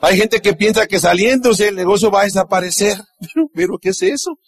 Hay 0.00 0.16
gente 0.16 0.40
que 0.40 0.54
piensa 0.54 0.86
que 0.86 1.00
saliéndose 1.00 1.68
el 1.68 1.76
negocio 1.76 2.10
va 2.10 2.20
a 2.20 2.24
desaparecer. 2.24 2.98
Pero, 3.54 3.78
¿qué 3.80 3.88
es 3.88 4.02
eso? 4.02 4.38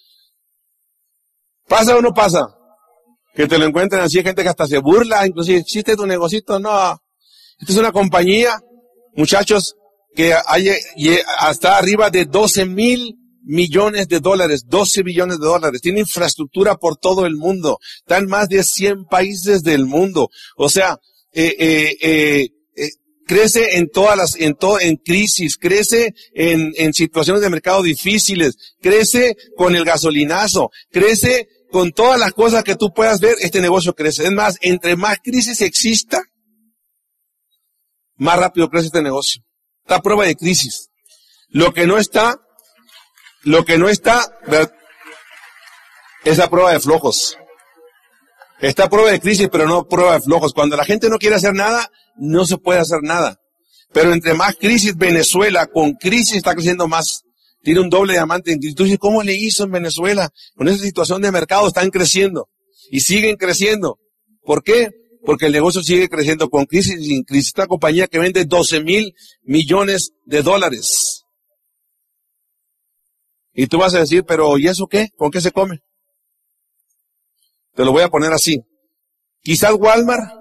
¿Pasa 1.67 1.97
o 1.97 2.01
no 2.01 2.13
pasa? 2.15 2.55
Que 3.35 3.47
te 3.47 3.59
lo 3.59 3.65
encuentren 3.65 4.03
así, 4.03 4.23
gente 4.23 4.43
que 4.43 4.49
hasta 4.49 4.67
se 4.67 4.79
burla, 4.79 5.27
inclusive, 5.27 5.59
¿existe 5.59 5.97
tu 5.97 6.07
negocito? 6.07 6.59
No. 6.59 7.01
Esta 7.59 7.73
es 7.73 7.79
una 7.79 7.93
compañía, 7.93 8.61
muchachos, 9.15 9.75
que 10.15 10.35
hay 10.47 10.71
hasta 11.39 11.79
arriba 11.79 12.11
de 12.11 12.27
12 12.27 12.67
mil 12.67 13.17
millones 13.45 14.09
de 14.09 14.21
dólares, 14.21 14.65
12 14.67 15.03
billones 15.03 15.39
de 15.39 15.47
dólares. 15.47 15.81
Tiene 15.81 16.01
infraestructura 16.01 16.77
por 16.77 16.97
todo 16.97 17.27
el 17.27 17.37
mundo. 17.37 17.79
Está 17.99 18.19
en 18.19 18.27
más 18.27 18.49
de 18.49 18.63
100 18.63 19.07
países 19.07 19.63
del 19.63 19.87
mundo. 19.87 20.29
O 20.57 20.69
sea, 20.69 20.99
eh, 21.33 21.57
eh, 21.59 21.97
eh, 22.03 22.49
eh, 22.77 22.89
crece 23.27 23.79
en 23.79 23.89
todas 23.89 24.17
las, 24.17 24.37
en 24.37 24.55
todo, 24.55 24.81
en 24.81 24.97
crisis, 24.97 25.57
crece 25.57 26.15
en, 26.35 26.73
en 26.77 26.93
situaciones 26.93 27.43
de 27.43 27.51
mercado 27.51 27.83
difíciles, 27.83 28.57
crece 28.81 29.37
con 29.57 29.75
el 29.75 29.85
gasolinazo, 29.85 30.71
crece 30.91 31.49
con 31.73 31.91
todas 31.91 32.21
las 32.21 32.33
cosas 32.33 32.63
que 32.63 32.77
tú 32.77 32.93
puedas 32.93 33.19
ver, 33.21 33.35
este 33.41 33.61
negocio 33.61 33.95
crece. 33.95 34.25
Es 34.25 34.31
más, 34.31 34.59
entre 34.61 34.95
más 34.95 35.19
crisis 35.25 35.61
exista, 35.63 36.23
más 38.17 38.39
rápido 38.39 38.69
crece 38.69 38.87
este 38.87 39.03
negocio. 39.03 39.43
Está 39.83 39.97
a 39.97 40.03
prueba 40.03 40.25
de 40.25 40.37
crisis. 40.37 40.91
Lo 41.49 41.73
que 41.73 41.87
no 41.87 41.99
está, 41.99 42.37
lo 43.43 43.65
que 43.65 43.79
no 43.79 43.89
está, 43.89 44.23
es 46.25 46.39
a 46.39 46.49
prueba 46.49 46.73
de 46.73 46.81
flojos. 46.81 47.37
Está 48.61 48.85
a 48.85 48.91
prueba 48.91 49.11
de 49.11 49.21
crisis, 49.21 49.49
pero 49.51 49.67
no 49.67 49.79
a 49.79 49.89
prueba 49.89 50.13
de 50.13 50.21
flojos. 50.21 50.53
Cuando 50.53 50.77
la 50.77 50.85
gente 50.85 51.09
no 51.09 51.19
quiere 51.19 51.37
hacer 51.37 51.55
nada, 51.55 51.91
no 52.17 52.47
se 52.47 52.59
puede 52.59 52.81
hacer 52.81 53.01
nada. 53.03 53.41
Pero 53.93 54.13
entre 54.13 54.35
más 54.35 54.57
crisis, 54.57 54.97
Venezuela 54.97 55.67
con 55.67 55.95
crisis 55.95 56.37
está 56.37 56.55
creciendo 56.55 56.87
más. 56.87 57.23
Tiene 57.63 57.81
un 57.81 57.91
doble 57.91 58.15
diamante 58.15 58.53
en 58.53 58.59
crisis. 58.59 58.99
¿cómo 58.99 59.23
le 59.23 59.35
hizo 59.35 59.65
en 59.65 59.71
Venezuela? 59.71 60.31
Con 60.55 60.69
esa 60.69 60.83
situación 60.83 61.23
de 61.23 61.33
mercado 61.33 61.69
están 61.69 61.91
creciendo. 61.91 62.49
Y 62.91 63.01
siguen 63.01 63.37
creciendo. 63.37 63.99
¿Por 64.43 64.63
qué? 64.63 64.91
porque 65.25 65.47
el 65.47 65.53
negocio 65.53 65.83
sigue 65.83 66.09
creciendo 66.09 66.51
con 66.51 66.67
crisis 66.67 66.99
y 66.99 67.05
sin 67.07 67.25
crisis. 67.25 67.49
Esta 67.49 67.67
compañía 67.67 68.09
que 68.09 68.19
vende 68.19 68.45
12 68.45 68.83
mil 68.83 69.15
millones 69.43 70.11
de 70.25 70.43
dólares. 70.43 71.25
Y 73.55 73.67
tú 73.67 73.79
vas 73.79 73.95
a 73.95 74.01
decir, 74.01 74.25
pero 74.25 74.59
¿y 74.59 74.67
eso 74.67 74.87
qué? 74.87 75.11
¿Con 75.17 75.31
qué 75.31 75.41
se 75.41 75.53
come? 75.53 75.81
Te 77.75 77.85
lo 77.85 77.93
voy 77.93 78.03
a 78.03 78.09
poner 78.09 78.33
así. 78.33 78.63
Quizás 79.43 79.75
Walmart 79.75 80.33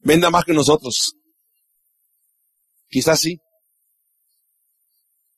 venda 0.00 0.30
más 0.30 0.44
que 0.44 0.52
nosotros. 0.52 1.14
Quizás 2.88 3.20
sí. 3.20 3.38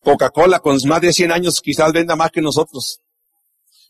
Coca-Cola 0.05 0.61
con 0.61 0.79
más 0.87 1.01
de 1.01 1.13
100 1.13 1.33
años 1.33 1.61
quizás 1.61 1.93
venda 1.93 2.15
más 2.15 2.31
que 2.31 2.41
nosotros. 2.41 3.01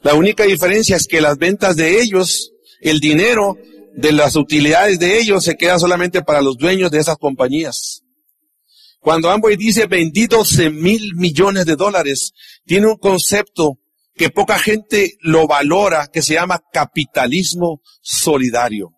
La 0.02 0.14
única 0.14 0.44
diferencia 0.44 0.96
es 0.96 1.06
que 1.06 1.20
las 1.20 1.36
ventas 1.36 1.76
de 1.76 2.00
ellos, 2.00 2.52
el 2.80 3.00
dinero 3.00 3.58
de 3.94 4.12
las 4.12 4.36
utilidades 4.36 4.98
de 4.98 5.18
ellos 5.18 5.44
se 5.44 5.56
queda 5.56 5.78
solamente 5.78 6.22
para 6.22 6.42
los 6.42 6.56
dueños 6.56 6.90
de 6.90 6.98
esas 6.98 7.16
compañías. 7.16 8.02
Cuando 9.00 9.30
Amway 9.30 9.56
dice 9.56 9.86
vendí 9.86 10.26
12 10.26 10.70
mil 10.70 11.14
millones 11.14 11.66
de 11.66 11.76
dólares, 11.76 12.32
tiene 12.64 12.86
un 12.86 12.96
concepto 12.96 13.78
que 14.14 14.30
poca 14.30 14.58
gente 14.58 15.18
lo 15.20 15.46
valora, 15.46 16.08
que 16.12 16.22
se 16.22 16.34
llama 16.34 16.62
capitalismo 16.72 17.82
solidario. 18.00 18.92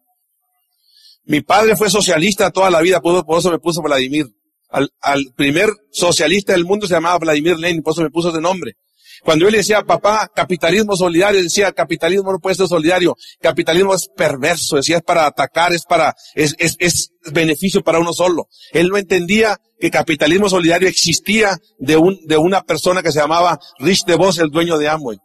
Mi 1.24 1.40
padre 1.40 1.76
fue 1.76 1.90
socialista 1.90 2.50
toda 2.50 2.70
la 2.70 2.80
vida, 2.80 3.00
por, 3.00 3.24
eso 3.36 3.50
me 3.50 3.58
puso 3.58 3.82
Vladimir. 3.82 4.26
Al, 4.68 4.90
al, 5.00 5.22
primer 5.36 5.70
socialista 5.92 6.52
del 6.52 6.64
mundo 6.64 6.86
se 6.86 6.94
llamaba 6.94 7.18
Vladimir 7.18 7.56
Lenin, 7.56 7.82
por 7.82 7.92
eso 7.92 8.02
me 8.02 8.10
puso 8.10 8.30
ese 8.30 8.40
nombre. 8.40 8.76
Cuando 9.22 9.48
le 9.48 9.58
decía, 9.58 9.82
papá, 9.82 10.30
capitalismo 10.34 10.96
solidario, 10.96 11.42
decía, 11.42 11.72
capitalismo 11.72 12.32
no 12.32 12.38
puede 12.38 12.56
ser 12.56 12.68
solidario, 12.68 13.16
capitalismo 13.40 13.94
es 13.94 14.08
perverso, 14.14 14.76
decía, 14.76 14.98
es 14.98 15.02
para 15.02 15.26
atacar, 15.26 15.72
es 15.72 15.84
para, 15.84 16.14
es, 16.34 16.54
es, 16.58 16.76
es 16.78 17.10
beneficio 17.32 17.82
para 17.82 17.98
uno 17.98 18.12
solo. 18.12 18.48
Él 18.72 18.88
no 18.88 18.98
entendía 18.98 19.58
que 19.80 19.90
capitalismo 19.90 20.48
solidario 20.48 20.88
existía 20.88 21.58
de 21.78 21.96
un, 21.96 22.18
de 22.26 22.36
una 22.36 22.62
persona 22.62 23.02
que 23.02 23.12
se 23.12 23.20
llamaba 23.20 23.58
Rich 23.78 24.04
DeVos, 24.06 24.38
el 24.38 24.50
dueño 24.50 24.78
de 24.78 24.88
Amway. 24.88 25.18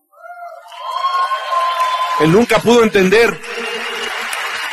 Él 2.22 2.32
nunca 2.32 2.60
pudo 2.60 2.84
entender 2.84 3.40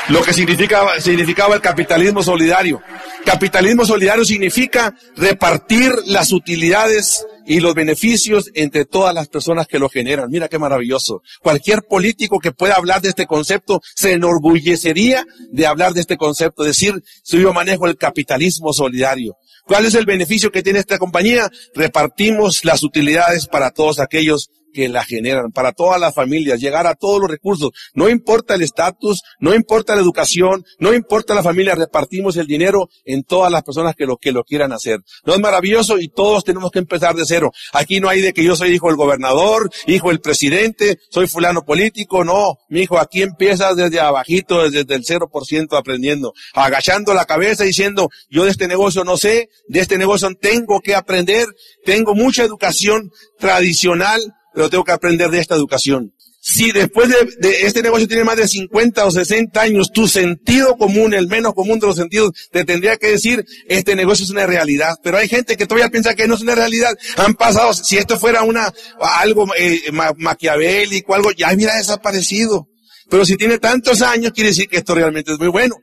lo 0.08 0.22
que 0.22 0.32
significaba, 0.32 1.00
significaba 1.00 1.54
el 1.54 1.60
capitalismo 1.60 2.22
solidario. 2.22 2.80
Capitalismo 3.24 3.84
solidario 3.84 4.24
significa 4.24 4.94
repartir 5.16 5.92
las 6.06 6.32
utilidades 6.32 7.26
y 7.46 7.60
los 7.60 7.74
beneficios 7.74 8.50
entre 8.54 8.84
todas 8.84 9.14
las 9.14 9.28
personas 9.28 9.66
que 9.66 9.78
lo 9.78 9.88
generan. 9.88 10.30
Mira 10.30 10.48
qué 10.48 10.58
maravilloso. 10.58 11.22
Cualquier 11.40 11.82
político 11.82 12.38
que 12.38 12.52
pueda 12.52 12.74
hablar 12.74 13.00
de 13.00 13.08
este 13.08 13.26
concepto 13.26 13.80
se 13.94 14.12
enorgullecería 14.12 15.24
de 15.50 15.66
hablar 15.66 15.94
de 15.94 16.00
este 16.00 16.16
concepto, 16.16 16.62
decir, 16.62 17.02
si 17.22 17.40
yo 17.40 17.52
manejo 17.52 17.86
el 17.86 17.96
capitalismo 17.96 18.72
solidario. 18.72 19.36
¿Cuál 19.64 19.84
es 19.84 19.94
el 19.94 20.06
beneficio 20.06 20.50
que 20.50 20.62
tiene 20.62 20.78
esta 20.78 20.98
compañía? 20.98 21.50
Repartimos 21.74 22.64
las 22.64 22.82
utilidades 22.82 23.46
para 23.46 23.70
todos 23.70 23.98
aquellos 24.00 24.50
que 24.72 24.88
la 24.88 25.04
generan 25.04 25.50
para 25.52 25.72
todas 25.72 26.00
las 26.00 26.14
familias, 26.14 26.60
llegar 26.60 26.86
a 26.86 26.94
todos 26.94 27.20
los 27.20 27.30
recursos. 27.30 27.70
No 27.94 28.08
importa 28.08 28.54
el 28.54 28.62
estatus, 28.62 29.22
no 29.40 29.54
importa 29.54 29.94
la 29.94 30.02
educación, 30.02 30.64
no 30.78 30.94
importa 30.94 31.34
la 31.34 31.42
familia, 31.42 31.74
repartimos 31.74 32.36
el 32.36 32.46
dinero 32.46 32.88
en 33.04 33.22
todas 33.24 33.50
las 33.50 33.62
personas 33.62 33.94
que 33.94 34.06
lo, 34.06 34.16
que 34.16 34.32
lo 34.32 34.44
quieran 34.44 34.72
hacer. 34.72 35.00
No 35.24 35.34
es 35.34 35.40
maravilloso 35.40 35.98
y 35.98 36.08
todos 36.08 36.44
tenemos 36.44 36.70
que 36.70 36.78
empezar 36.78 37.14
de 37.14 37.24
cero. 37.26 37.52
Aquí 37.72 38.00
no 38.00 38.08
hay 38.08 38.20
de 38.20 38.32
que 38.32 38.44
yo 38.44 38.56
soy 38.56 38.70
hijo 38.70 38.88
del 38.88 38.96
gobernador, 38.96 39.70
hijo 39.86 40.08
del 40.08 40.20
presidente, 40.20 40.98
soy 41.10 41.26
fulano 41.26 41.64
político, 41.64 42.24
no. 42.24 42.58
Mi 42.68 42.80
hijo, 42.80 42.98
aquí 42.98 43.22
empiezas 43.22 43.76
desde 43.76 44.00
abajito, 44.00 44.68
desde 44.70 44.94
el 44.94 45.04
0% 45.04 45.78
aprendiendo, 45.78 46.32
agachando 46.54 47.14
la 47.14 47.24
cabeza 47.24 47.64
diciendo, 47.64 48.08
yo 48.30 48.44
de 48.44 48.50
este 48.50 48.68
negocio 48.68 49.04
no 49.04 49.16
sé, 49.16 49.48
de 49.68 49.80
este 49.80 49.98
negocio 49.98 50.28
tengo 50.40 50.80
que 50.80 50.94
aprender, 50.94 51.46
tengo 51.84 52.14
mucha 52.14 52.42
educación 52.44 53.10
tradicional, 53.38 54.20
pero 54.58 54.70
tengo 54.70 54.82
que 54.82 54.90
aprender 54.90 55.30
de 55.30 55.38
esta 55.38 55.54
educación. 55.54 56.12
Si 56.40 56.72
después 56.72 57.08
de, 57.08 57.64
este 57.64 57.80
negocio 57.80 58.08
tiene 58.08 58.24
más 58.24 58.36
de 58.36 58.48
50 58.48 59.04
o 59.04 59.10
60 59.12 59.60
años, 59.60 59.92
tu 59.92 60.08
sentido 60.08 60.76
común, 60.76 61.14
el 61.14 61.28
menos 61.28 61.54
común 61.54 61.78
de 61.78 61.86
los 61.86 61.94
sentidos, 61.94 62.32
te 62.50 62.64
tendría 62.64 62.96
que 62.96 63.06
decir, 63.06 63.44
este 63.68 63.94
negocio 63.94 64.24
es 64.24 64.30
una 64.30 64.46
realidad. 64.46 64.96
Pero 65.00 65.16
hay 65.16 65.28
gente 65.28 65.56
que 65.56 65.64
todavía 65.64 65.90
piensa 65.90 66.16
que 66.16 66.26
no 66.26 66.34
es 66.34 66.40
una 66.40 66.56
realidad. 66.56 66.90
Han 67.18 67.34
pasado, 67.34 67.72
si 67.72 67.98
esto 67.98 68.18
fuera 68.18 68.42
una, 68.42 68.74
algo 68.98 69.46
eh, 69.56 69.80
maquiavélico, 70.16 71.14
algo, 71.14 71.30
ya 71.30 71.54
hubiera 71.54 71.76
desaparecido. 71.76 72.66
Pero 73.08 73.24
si 73.24 73.36
tiene 73.36 73.60
tantos 73.60 74.02
años, 74.02 74.32
quiere 74.32 74.50
decir 74.50 74.66
que 74.66 74.78
esto 74.78 74.92
realmente 74.92 75.34
es 75.34 75.38
muy 75.38 75.50
bueno. 75.50 75.76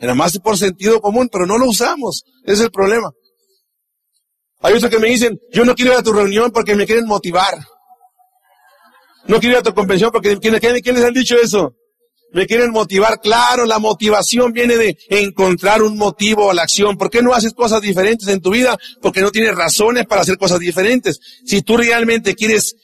Nada 0.00 0.14
más 0.14 0.38
por 0.38 0.56
sentido 0.56 1.02
común, 1.02 1.28
pero 1.30 1.44
no 1.44 1.58
lo 1.58 1.66
usamos. 1.66 2.24
Ese 2.44 2.54
es 2.54 2.60
el 2.60 2.70
problema. 2.70 3.10
Hay 4.62 4.72
otros 4.72 4.90
que 4.90 4.98
me 4.98 5.08
dicen, 5.08 5.38
yo 5.52 5.66
no 5.66 5.74
quiero 5.74 5.92
ir 5.92 5.98
a 5.98 6.02
tu 6.02 6.14
reunión 6.14 6.50
porque 6.50 6.74
me 6.74 6.86
quieren 6.86 7.04
motivar. 7.04 7.58
No 9.26 9.38
quiero 9.38 9.54
ir 9.54 9.58
a 9.60 9.62
tu 9.62 9.74
convención 9.74 10.10
porque 10.10 10.36
¿quiénes, 10.38 10.62
les 10.62 11.04
han 11.04 11.14
dicho 11.14 11.36
eso? 11.36 11.74
Me 12.32 12.46
quieren 12.46 12.70
motivar. 12.70 13.20
Claro, 13.20 13.66
la 13.66 13.78
motivación 13.78 14.52
viene 14.52 14.76
de 14.76 14.96
encontrar 15.10 15.82
un 15.82 15.96
motivo 15.96 16.50
a 16.50 16.54
la 16.54 16.62
acción. 16.62 16.96
¿Por 16.96 17.10
qué 17.10 17.22
no 17.22 17.34
haces 17.34 17.52
cosas 17.52 17.80
diferentes 17.82 18.26
en 18.28 18.40
tu 18.40 18.50
vida? 18.50 18.78
Porque 19.00 19.20
no 19.20 19.30
tienes 19.30 19.54
razones 19.54 20.06
para 20.06 20.22
hacer 20.22 20.38
cosas 20.38 20.58
diferentes. 20.58 21.20
Si 21.44 21.62
tú 21.62 21.76
realmente 21.76 22.34
quieres 22.34 22.74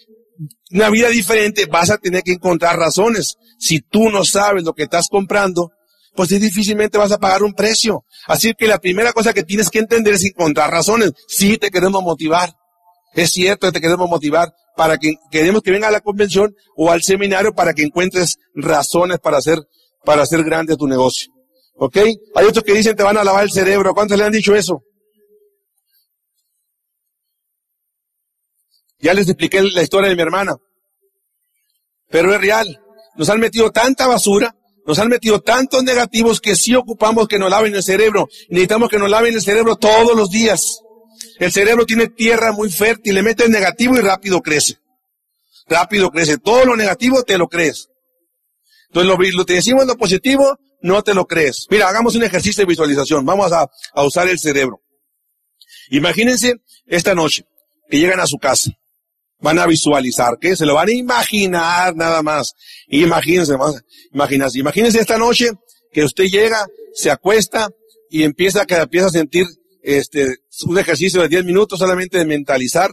una 0.70 0.90
vida 0.90 1.08
diferente, 1.08 1.66
vas 1.66 1.90
a 1.90 1.98
tener 1.98 2.22
que 2.22 2.32
encontrar 2.32 2.78
razones. 2.78 3.36
Si 3.58 3.80
tú 3.80 4.10
no 4.10 4.24
sabes 4.24 4.64
lo 4.64 4.74
que 4.74 4.84
estás 4.84 5.08
comprando, 5.08 5.72
pues 6.14 6.28
difícilmente 6.28 6.98
vas 6.98 7.12
a 7.12 7.18
pagar 7.18 7.42
un 7.42 7.54
precio. 7.54 8.04
Así 8.26 8.52
que 8.56 8.66
la 8.66 8.78
primera 8.78 9.12
cosa 9.12 9.32
que 9.32 9.44
tienes 9.44 9.70
que 9.70 9.78
entender 9.78 10.14
es 10.14 10.24
encontrar 10.24 10.70
razones. 10.70 11.12
Si 11.26 11.56
te 11.58 11.70
queremos 11.70 12.02
motivar. 12.02 12.52
Es 13.14 13.30
cierto 13.30 13.66
que 13.66 13.72
te 13.72 13.80
queremos 13.80 14.08
motivar, 14.08 14.52
para 14.78 14.96
que 14.96 15.16
queremos 15.28 15.60
que 15.62 15.72
venga 15.72 15.88
a 15.88 15.90
la 15.90 16.00
convención 16.00 16.54
o 16.76 16.92
al 16.92 17.02
seminario 17.02 17.52
para 17.52 17.74
que 17.74 17.82
encuentres 17.82 18.38
razones 18.54 19.18
para 19.18 19.38
hacer, 19.38 19.58
para 20.04 20.22
hacer 20.22 20.44
grande 20.44 20.76
tu 20.76 20.86
negocio. 20.86 21.32
¿Ok? 21.74 21.96
Hay 22.36 22.46
otros 22.46 22.62
que 22.64 22.74
dicen 22.74 22.94
te 22.94 23.02
van 23.02 23.16
a 23.16 23.24
lavar 23.24 23.42
el 23.42 23.50
cerebro. 23.50 23.92
¿Cuántos 23.92 24.16
le 24.16 24.22
han 24.22 24.30
dicho 24.30 24.54
eso? 24.54 24.84
Ya 29.00 29.14
les 29.14 29.28
expliqué 29.28 29.60
la 29.62 29.82
historia 29.82 30.10
de 30.10 30.14
mi 30.14 30.22
hermana. 30.22 30.54
Pero 32.08 32.32
es 32.32 32.40
real. 32.40 32.80
Nos 33.16 33.28
han 33.30 33.40
metido 33.40 33.72
tanta 33.72 34.06
basura, 34.06 34.54
nos 34.86 35.00
han 35.00 35.08
metido 35.08 35.40
tantos 35.40 35.82
negativos 35.82 36.40
que 36.40 36.54
sí 36.54 36.76
ocupamos 36.76 37.26
que 37.26 37.40
nos 37.40 37.50
laven 37.50 37.74
el 37.74 37.82
cerebro. 37.82 38.28
Necesitamos 38.48 38.88
que 38.88 38.98
nos 38.98 39.10
laven 39.10 39.34
el 39.34 39.42
cerebro 39.42 39.74
todos 39.74 40.16
los 40.16 40.30
días. 40.30 40.82
El 41.38 41.52
cerebro 41.52 41.86
tiene 41.86 42.08
tierra 42.08 42.52
muy 42.52 42.70
fértil, 42.70 43.14
le 43.14 43.22
metes 43.22 43.48
negativo 43.48 43.96
y 43.96 44.00
rápido 44.00 44.40
crece. 44.40 44.78
Rápido 45.68 46.10
crece. 46.10 46.38
Todo 46.38 46.64
lo 46.64 46.76
negativo 46.76 47.22
te 47.22 47.38
lo 47.38 47.48
crees. 47.48 47.88
Entonces 48.88 49.08
lo, 49.08 49.38
lo 49.38 49.44
te 49.44 49.54
decimos 49.54 49.86
lo 49.86 49.96
positivo, 49.96 50.58
no 50.80 51.02
te 51.02 51.14
lo 51.14 51.26
crees. 51.26 51.66
Mira, 51.70 51.88
hagamos 51.88 52.14
un 52.14 52.24
ejercicio 52.24 52.62
de 52.62 52.68
visualización. 52.68 53.24
Vamos 53.24 53.52
a, 53.52 53.68
usar 54.02 54.28
el 54.28 54.38
cerebro. 54.38 54.80
Imagínense 55.90 56.60
esta 56.86 57.14
noche 57.14 57.44
que 57.88 57.98
llegan 57.98 58.20
a 58.20 58.26
su 58.26 58.38
casa. 58.38 58.70
Van 59.40 59.58
a 59.58 59.66
visualizar, 59.66 60.36
¿qué? 60.40 60.56
Se 60.56 60.66
lo 60.66 60.74
van 60.74 60.88
a 60.88 60.92
imaginar 60.92 61.94
nada 61.94 62.22
más. 62.22 62.54
Imagínense, 62.88 63.54
imagínense, 64.12 64.58
imagínense 64.58 64.98
esta 64.98 65.16
noche 65.16 65.50
que 65.92 66.02
usted 66.02 66.24
llega, 66.24 66.66
se 66.92 67.10
acuesta 67.10 67.70
y 68.10 68.24
empieza, 68.24 68.66
que 68.66 68.74
empieza 68.74 69.06
a 69.06 69.10
sentir 69.10 69.46
este, 69.82 70.36
un 70.66 70.78
ejercicio 70.78 71.22
de 71.22 71.28
10 71.28 71.44
minutos 71.44 71.78
solamente 71.78 72.18
de 72.18 72.24
mentalizar 72.24 72.90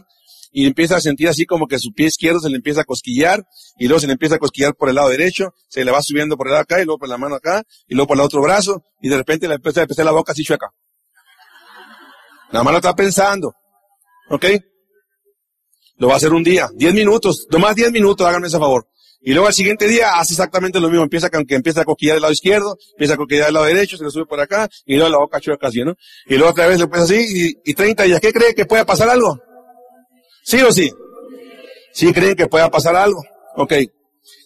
y 0.52 0.66
empieza 0.66 0.96
a 0.96 1.00
sentir 1.00 1.28
así 1.28 1.44
como 1.44 1.66
que 1.66 1.78
su 1.78 1.92
pie 1.92 2.06
izquierdo 2.06 2.40
se 2.40 2.48
le 2.48 2.56
empieza 2.56 2.80
a 2.80 2.84
cosquillar 2.84 3.44
y 3.78 3.88
luego 3.88 4.00
se 4.00 4.06
le 4.06 4.14
empieza 4.14 4.36
a 4.36 4.38
cosquillar 4.38 4.74
por 4.74 4.88
el 4.88 4.94
lado 4.94 5.08
derecho, 5.08 5.54
se 5.68 5.84
le 5.84 5.90
va 5.90 6.00
subiendo 6.02 6.36
por 6.36 6.46
el 6.46 6.52
lado 6.52 6.62
acá 6.62 6.80
y 6.80 6.84
luego 6.84 6.98
por 6.98 7.08
la 7.08 7.18
mano 7.18 7.34
acá 7.34 7.62
y 7.86 7.94
luego 7.94 8.08
por 8.08 8.16
el 8.16 8.22
otro 8.22 8.40
brazo 8.40 8.82
y 9.00 9.08
de 9.08 9.16
repente 9.16 9.48
le 9.48 9.54
empieza 9.54 9.80
a 9.80 9.82
empezar 9.82 10.04
la 10.04 10.12
boca 10.12 10.32
así 10.32 10.44
chueca. 10.44 10.70
Más 12.52 12.64
lo 12.64 12.76
está 12.76 12.94
pensando. 12.94 13.54
¿Ok? 14.30 14.46
Lo 15.98 16.08
va 16.08 16.14
a 16.14 16.16
hacer 16.16 16.32
un 16.32 16.42
día, 16.42 16.68
10 16.74 16.94
minutos, 16.94 17.46
nomás 17.50 17.74
10 17.74 17.90
minutos, 17.92 18.26
háganme 18.26 18.48
ese 18.48 18.58
favor. 18.58 18.86
Y 19.20 19.32
luego 19.32 19.48
al 19.48 19.54
siguiente 19.54 19.88
día 19.88 20.18
hace 20.18 20.34
exactamente 20.34 20.80
lo 20.80 20.88
mismo. 20.88 21.02
Empieza 21.02 21.28
que 21.30 21.54
empieza 21.54 21.80
a 21.80 21.84
coquillar 21.84 22.14
del 22.14 22.22
lado 22.22 22.32
izquierdo, 22.32 22.76
empieza 22.92 23.14
a 23.14 23.16
coquillar 23.16 23.46
del 23.46 23.54
lado 23.54 23.66
derecho, 23.66 23.96
se 23.96 24.04
le 24.04 24.10
sube 24.10 24.26
por 24.26 24.40
acá, 24.40 24.68
y 24.84 24.94
luego 24.96 25.10
la 25.10 25.18
boca 25.18 25.40
chueca 25.40 25.68
así, 25.68 25.82
¿no? 25.82 25.94
Y 26.26 26.34
luego 26.34 26.50
otra 26.50 26.66
vez 26.66 26.78
le 26.78 26.86
pasa 26.86 27.04
así, 27.04 27.54
y, 27.64 27.70
y 27.70 27.74
30 27.74 28.04
días. 28.04 28.20
¿Qué 28.20 28.32
cree 28.32 28.54
que 28.54 28.66
pueda 28.66 28.84
pasar 28.84 29.08
algo? 29.08 29.38
¿Sí 30.44 30.60
o 30.62 30.70
sí? 30.70 30.92
¿Sí 31.92 32.12
creen 32.12 32.36
que 32.36 32.46
pueda 32.46 32.70
pasar 32.70 32.94
algo? 32.94 33.24
Ok. 33.56 33.72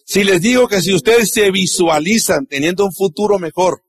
Si 0.05 0.23
les 0.23 0.41
digo 0.41 0.67
que 0.69 0.81
si 0.81 0.93
ustedes 0.93 1.31
se 1.31 1.51
visualizan 1.51 2.45
teniendo 2.45 2.85
un 2.85 2.93
futuro 2.93 3.39
mejor, 3.39 3.81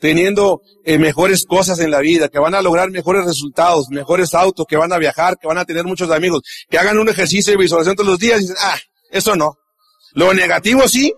teniendo 0.00 0.60
eh, 0.84 0.98
mejores 0.98 1.46
cosas 1.46 1.78
en 1.78 1.90
la 1.90 2.00
vida, 2.00 2.28
que 2.28 2.38
van 2.38 2.54
a 2.54 2.62
lograr 2.62 2.90
mejores 2.90 3.24
resultados, 3.24 3.88
mejores 3.90 4.34
autos, 4.34 4.66
que 4.68 4.76
van 4.76 4.92
a 4.92 4.98
viajar, 4.98 5.38
que 5.40 5.46
van 5.46 5.58
a 5.58 5.64
tener 5.64 5.84
muchos 5.84 6.10
amigos, 6.10 6.42
que 6.68 6.76
hagan 6.76 6.98
un 6.98 7.08
ejercicio 7.08 7.52
de 7.52 7.58
visualización 7.58 7.96
todos 7.96 8.10
los 8.10 8.18
días 8.18 8.40
y 8.40 8.42
dicen, 8.42 8.56
ah, 8.60 8.78
eso 9.10 9.36
no. 9.36 9.54
Lo 10.14 10.32
negativo 10.32 10.88
sí, 10.88 11.12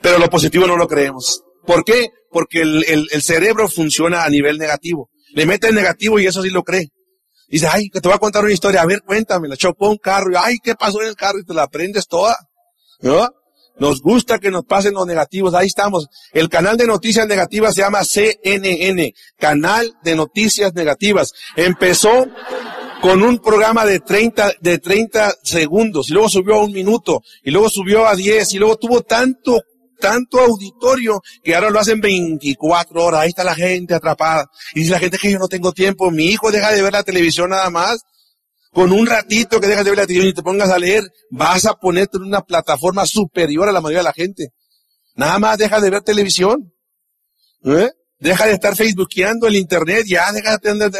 pero 0.00 0.18
lo 0.18 0.28
positivo 0.28 0.66
no 0.66 0.76
lo 0.76 0.88
creemos. 0.88 1.42
¿Por 1.64 1.84
qué? 1.84 2.08
Porque 2.30 2.60
el, 2.60 3.22
cerebro 3.22 3.68
funciona 3.68 4.24
a 4.24 4.30
nivel 4.30 4.58
negativo. 4.58 5.10
Le 5.34 5.46
mete 5.46 5.68
el 5.68 5.74
negativo 5.74 6.18
y 6.18 6.26
eso 6.26 6.42
sí 6.42 6.50
lo 6.50 6.62
cree. 6.62 6.88
Dice, 7.48 7.68
ay, 7.70 7.88
que 7.88 8.00
te 8.00 8.08
voy 8.08 8.16
a 8.16 8.20
contar 8.20 8.42
una 8.44 8.52
historia. 8.52 8.82
A 8.82 8.86
ver, 8.86 9.02
cuéntame. 9.02 9.48
La 9.48 9.56
chocó 9.56 9.90
un 9.90 9.98
carro. 9.98 10.32
Y, 10.32 10.34
ay, 10.36 10.56
¿qué 10.62 10.74
pasó 10.74 11.02
en 11.02 11.08
el 11.08 11.16
carro? 11.16 11.38
Y 11.38 11.44
te 11.44 11.54
la 11.54 11.64
aprendes 11.64 12.06
toda. 12.06 12.36
¿No? 13.00 13.28
Nos 13.78 14.00
gusta 14.00 14.38
que 14.38 14.50
nos 14.50 14.64
pasen 14.64 14.94
los 14.94 15.06
negativos. 15.06 15.54
Ahí 15.54 15.66
estamos. 15.66 16.08
El 16.32 16.48
canal 16.48 16.76
de 16.76 16.86
noticias 16.86 17.26
negativas 17.26 17.74
se 17.74 17.82
llama 17.82 18.04
CNN. 18.04 19.12
Canal 19.38 19.92
de 20.02 20.16
Noticias 20.16 20.72
Negativas. 20.74 21.32
Empezó 21.56 22.26
con 23.02 23.20
un 23.20 23.40
programa 23.40 23.84
de 23.84 23.98
30, 23.98 24.52
de 24.60 24.78
30 24.78 25.34
segundos, 25.42 26.08
y 26.08 26.12
luego 26.12 26.28
subió 26.28 26.54
a 26.54 26.64
un 26.64 26.70
minuto, 26.70 27.20
y 27.42 27.50
luego 27.50 27.68
subió 27.68 28.06
a 28.06 28.14
10, 28.14 28.54
y 28.54 28.58
luego 28.58 28.76
tuvo 28.76 29.02
tanto, 29.02 29.60
tanto 29.98 30.38
auditorio 30.38 31.20
que 31.42 31.56
ahora 31.56 31.70
lo 31.70 31.80
hacen 31.80 32.00
24 32.00 33.04
horas. 33.04 33.22
Ahí 33.22 33.30
está 33.30 33.42
la 33.42 33.56
gente 33.56 33.94
atrapada. 33.94 34.48
Y 34.72 34.80
dice 34.80 34.92
la 34.92 35.00
gente 35.00 35.18
que 35.18 35.32
yo 35.32 35.40
no 35.40 35.48
tengo 35.48 35.72
tiempo. 35.72 36.12
Mi 36.12 36.26
hijo 36.26 36.52
deja 36.52 36.70
de 36.70 36.80
ver 36.80 36.92
la 36.92 37.02
televisión 37.02 37.50
nada 37.50 37.68
más. 37.70 38.02
Con 38.72 38.92
un 38.92 39.04
ratito 39.04 39.60
que 39.60 39.66
dejas 39.66 39.84
de 39.84 39.90
ver 39.90 39.98
la 39.98 40.06
televisión 40.06 40.30
y 40.30 40.34
te 40.34 40.42
pongas 40.42 40.70
a 40.70 40.78
leer, 40.78 41.02
vas 41.30 41.66
a 41.66 41.74
ponerte 41.74 42.18
en 42.18 42.22
una 42.22 42.42
plataforma 42.42 43.04
superior 43.04 43.68
a 43.68 43.72
la 43.72 43.80
mayoría 43.80 43.98
de 43.98 44.04
la 44.04 44.12
gente. 44.12 44.48
Nada 45.16 45.40
más 45.40 45.58
deja 45.58 45.80
de 45.80 45.90
ver 45.90 46.02
televisión. 46.02 46.72
¿Eh? 47.64 47.90
Deja 48.22 48.46
de 48.46 48.52
estar 48.52 48.76
facebookeando 48.76 49.48
el 49.48 49.56
internet, 49.56 50.04
ya 50.06 50.30
deja 50.30 50.56
de 50.56 50.70
andar 50.70 50.92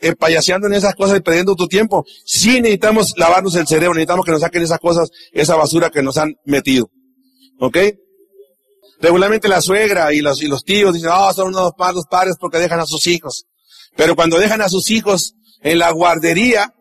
eh, 0.00 0.16
payaseando 0.16 0.66
en 0.66 0.74
esas 0.74 0.96
cosas 0.96 1.18
y 1.18 1.20
perdiendo 1.20 1.54
tu 1.54 1.68
tiempo. 1.68 2.04
Sí 2.24 2.60
necesitamos 2.60 3.14
lavarnos 3.16 3.54
el 3.54 3.68
cerebro, 3.68 3.94
necesitamos 3.94 4.26
que 4.26 4.32
nos 4.32 4.40
saquen 4.40 4.64
esas 4.64 4.80
cosas, 4.80 5.08
esa 5.30 5.54
basura 5.54 5.90
que 5.90 6.02
nos 6.02 6.16
han 6.16 6.34
metido. 6.44 6.90
¿Ok? 7.60 7.78
Regularmente 9.00 9.46
la 9.46 9.60
suegra 9.60 10.12
y 10.12 10.20
los, 10.20 10.42
y 10.42 10.48
los 10.48 10.64
tíos 10.64 10.92
dicen, 10.92 11.10
oh, 11.12 11.32
son 11.32 11.54
unos 11.54 11.72
padres 12.10 12.34
porque 12.40 12.58
dejan 12.58 12.80
a 12.80 12.86
sus 12.86 13.06
hijos. 13.06 13.46
Pero 13.94 14.16
cuando 14.16 14.36
dejan 14.36 14.60
a 14.60 14.68
sus 14.68 14.90
hijos 14.90 15.34
en 15.62 15.78
la 15.78 15.92
guardería, 15.92 16.74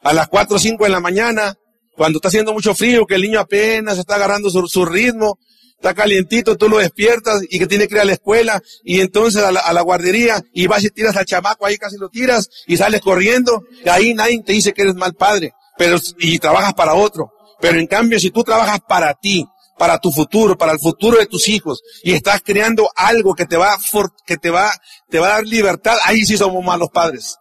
a 0.00 0.14
las 0.14 0.28
4 0.28 0.56
o 0.56 0.58
5 0.58 0.84
de 0.84 0.90
la 0.90 1.00
mañana, 1.00 1.58
cuando 1.94 2.16
está 2.16 2.28
haciendo 2.28 2.54
mucho 2.54 2.74
frío, 2.74 3.04
que 3.04 3.16
el 3.16 3.22
niño 3.22 3.38
apenas 3.38 3.98
está 3.98 4.14
agarrando 4.14 4.48
su 4.48 4.84
ritmo, 4.86 5.38
está 5.82 5.94
calientito, 5.94 6.56
tú 6.56 6.68
lo 6.68 6.78
despiertas 6.78 7.42
y 7.50 7.58
que 7.58 7.66
tiene 7.66 7.88
que 7.88 7.96
ir 7.96 8.00
a 8.00 8.04
la 8.04 8.12
escuela 8.12 8.62
y 8.84 9.00
entonces 9.00 9.42
a 9.42 9.50
la, 9.50 9.80
guardería 9.82 10.40
y 10.52 10.68
vas 10.68 10.84
y 10.84 10.90
tiras 10.90 11.16
al 11.16 11.24
chamaco 11.24 11.66
ahí 11.66 11.76
casi 11.76 11.96
lo 11.98 12.08
tiras 12.08 12.48
y 12.68 12.76
sales 12.76 13.00
corriendo 13.00 13.64
y 13.84 13.88
ahí 13.88 14.14
nadie 14.14 14.40
te 14.42 14.52
dice 14.52 14.72
que 14.72 14.82
eres 14.82 14.94
mal 14.94 15.14
padre, 15.14 15.52
pero 15.76 15.98
y 16.18 16.38
trabajas 16.38 16.74
para 16.74 16.94
otro. 16.94 17.32
Pero 17.60 17.78
en 17.78 17.86
cambio 17.86 18.20
si 18.20 18.30
tú 18.30 18.44
trabajas 18.44 18.80
para 18.88 19.12
ti, 19.14 19.44
para 19.76 19.98
tu 19.98 20.12
futuro, 20.12 20.56
para 20.56 20.72
el 20.72 20.78
futuro 20.78 21.18
de 21.18 21.26
tus 21.26 21.48
hijos 21.48 21.82
y 22.04 22.12
estás 22.12 22.42
creando 22.44 22.88
algo 22.94 23.34
que 23.34 23.46
te 23.46 23.56
va 23.56 23.76
que 24.24 24.36
te 24.36 24.50
va 24.50 24.72
te 25.10 25.18
va 25.18 25.26
a 25.26 25.30
dar 25.30 25.46
libertad, 25.46 25.96
ahí 26.04 26.24
sí 26.24 26.36
somos 26.36 26.64
malos 26.64 26.90
padres. 26.92 27.36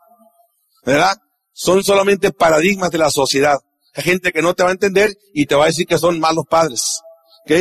¿Verdad? 0.83 1.15
son 1.53 1.83
solamente 1.83 2.31
paradigmas 2.31 2.89
de 2.89 2.97
la 2.97 3.11
sociedad. 3.11 3.59
Hay 3.93 4.03
gente 4.03 4.31
que 4.31 4.41
no 4.41 4.55
te 4.55 4.63
va 4.63 4.69
a 4.69 4.73
entender 4.73 5.13
y 5.33 5.45
te 5.45 5.53
va 5.53 5.65
a 5.65 5.67
decir 5.67 5.85
que 5.85 5.99
son 5.99 6.19
malos 6.19 6.45
padres. 6.49 7.01
¿Ok? 7.45 7.51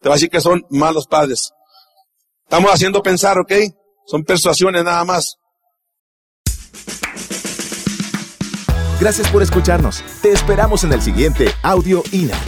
Te 0.00 0.08
va 0.08 0.14
a 0.14 0.16
decir 0.16 0.30
que 0.30 0.40
son 0.40 0.64
malos 0.70 1.06
padres. 1.06 1.52
Estamos 2.44 2.70
haciendo 2.70 3.02
pensar, 3.02 3.38
¿ok? 3.38 3.52
Son 4.06 4.24
persuasiones 4.24 4.84
nada 4.84 5.04
más. 5.04 5.36
Gracias 9.00 9.28
por 9.30 9.42
escucharnos. 9.42 10.02
Te 10.22 10.32
esperamos 10.32 10.82
en 10.84 10.92
el 10.92 11.02
siguiente 11.02 11.52
Audio 11.62 12.02
INA. 12.10 12.38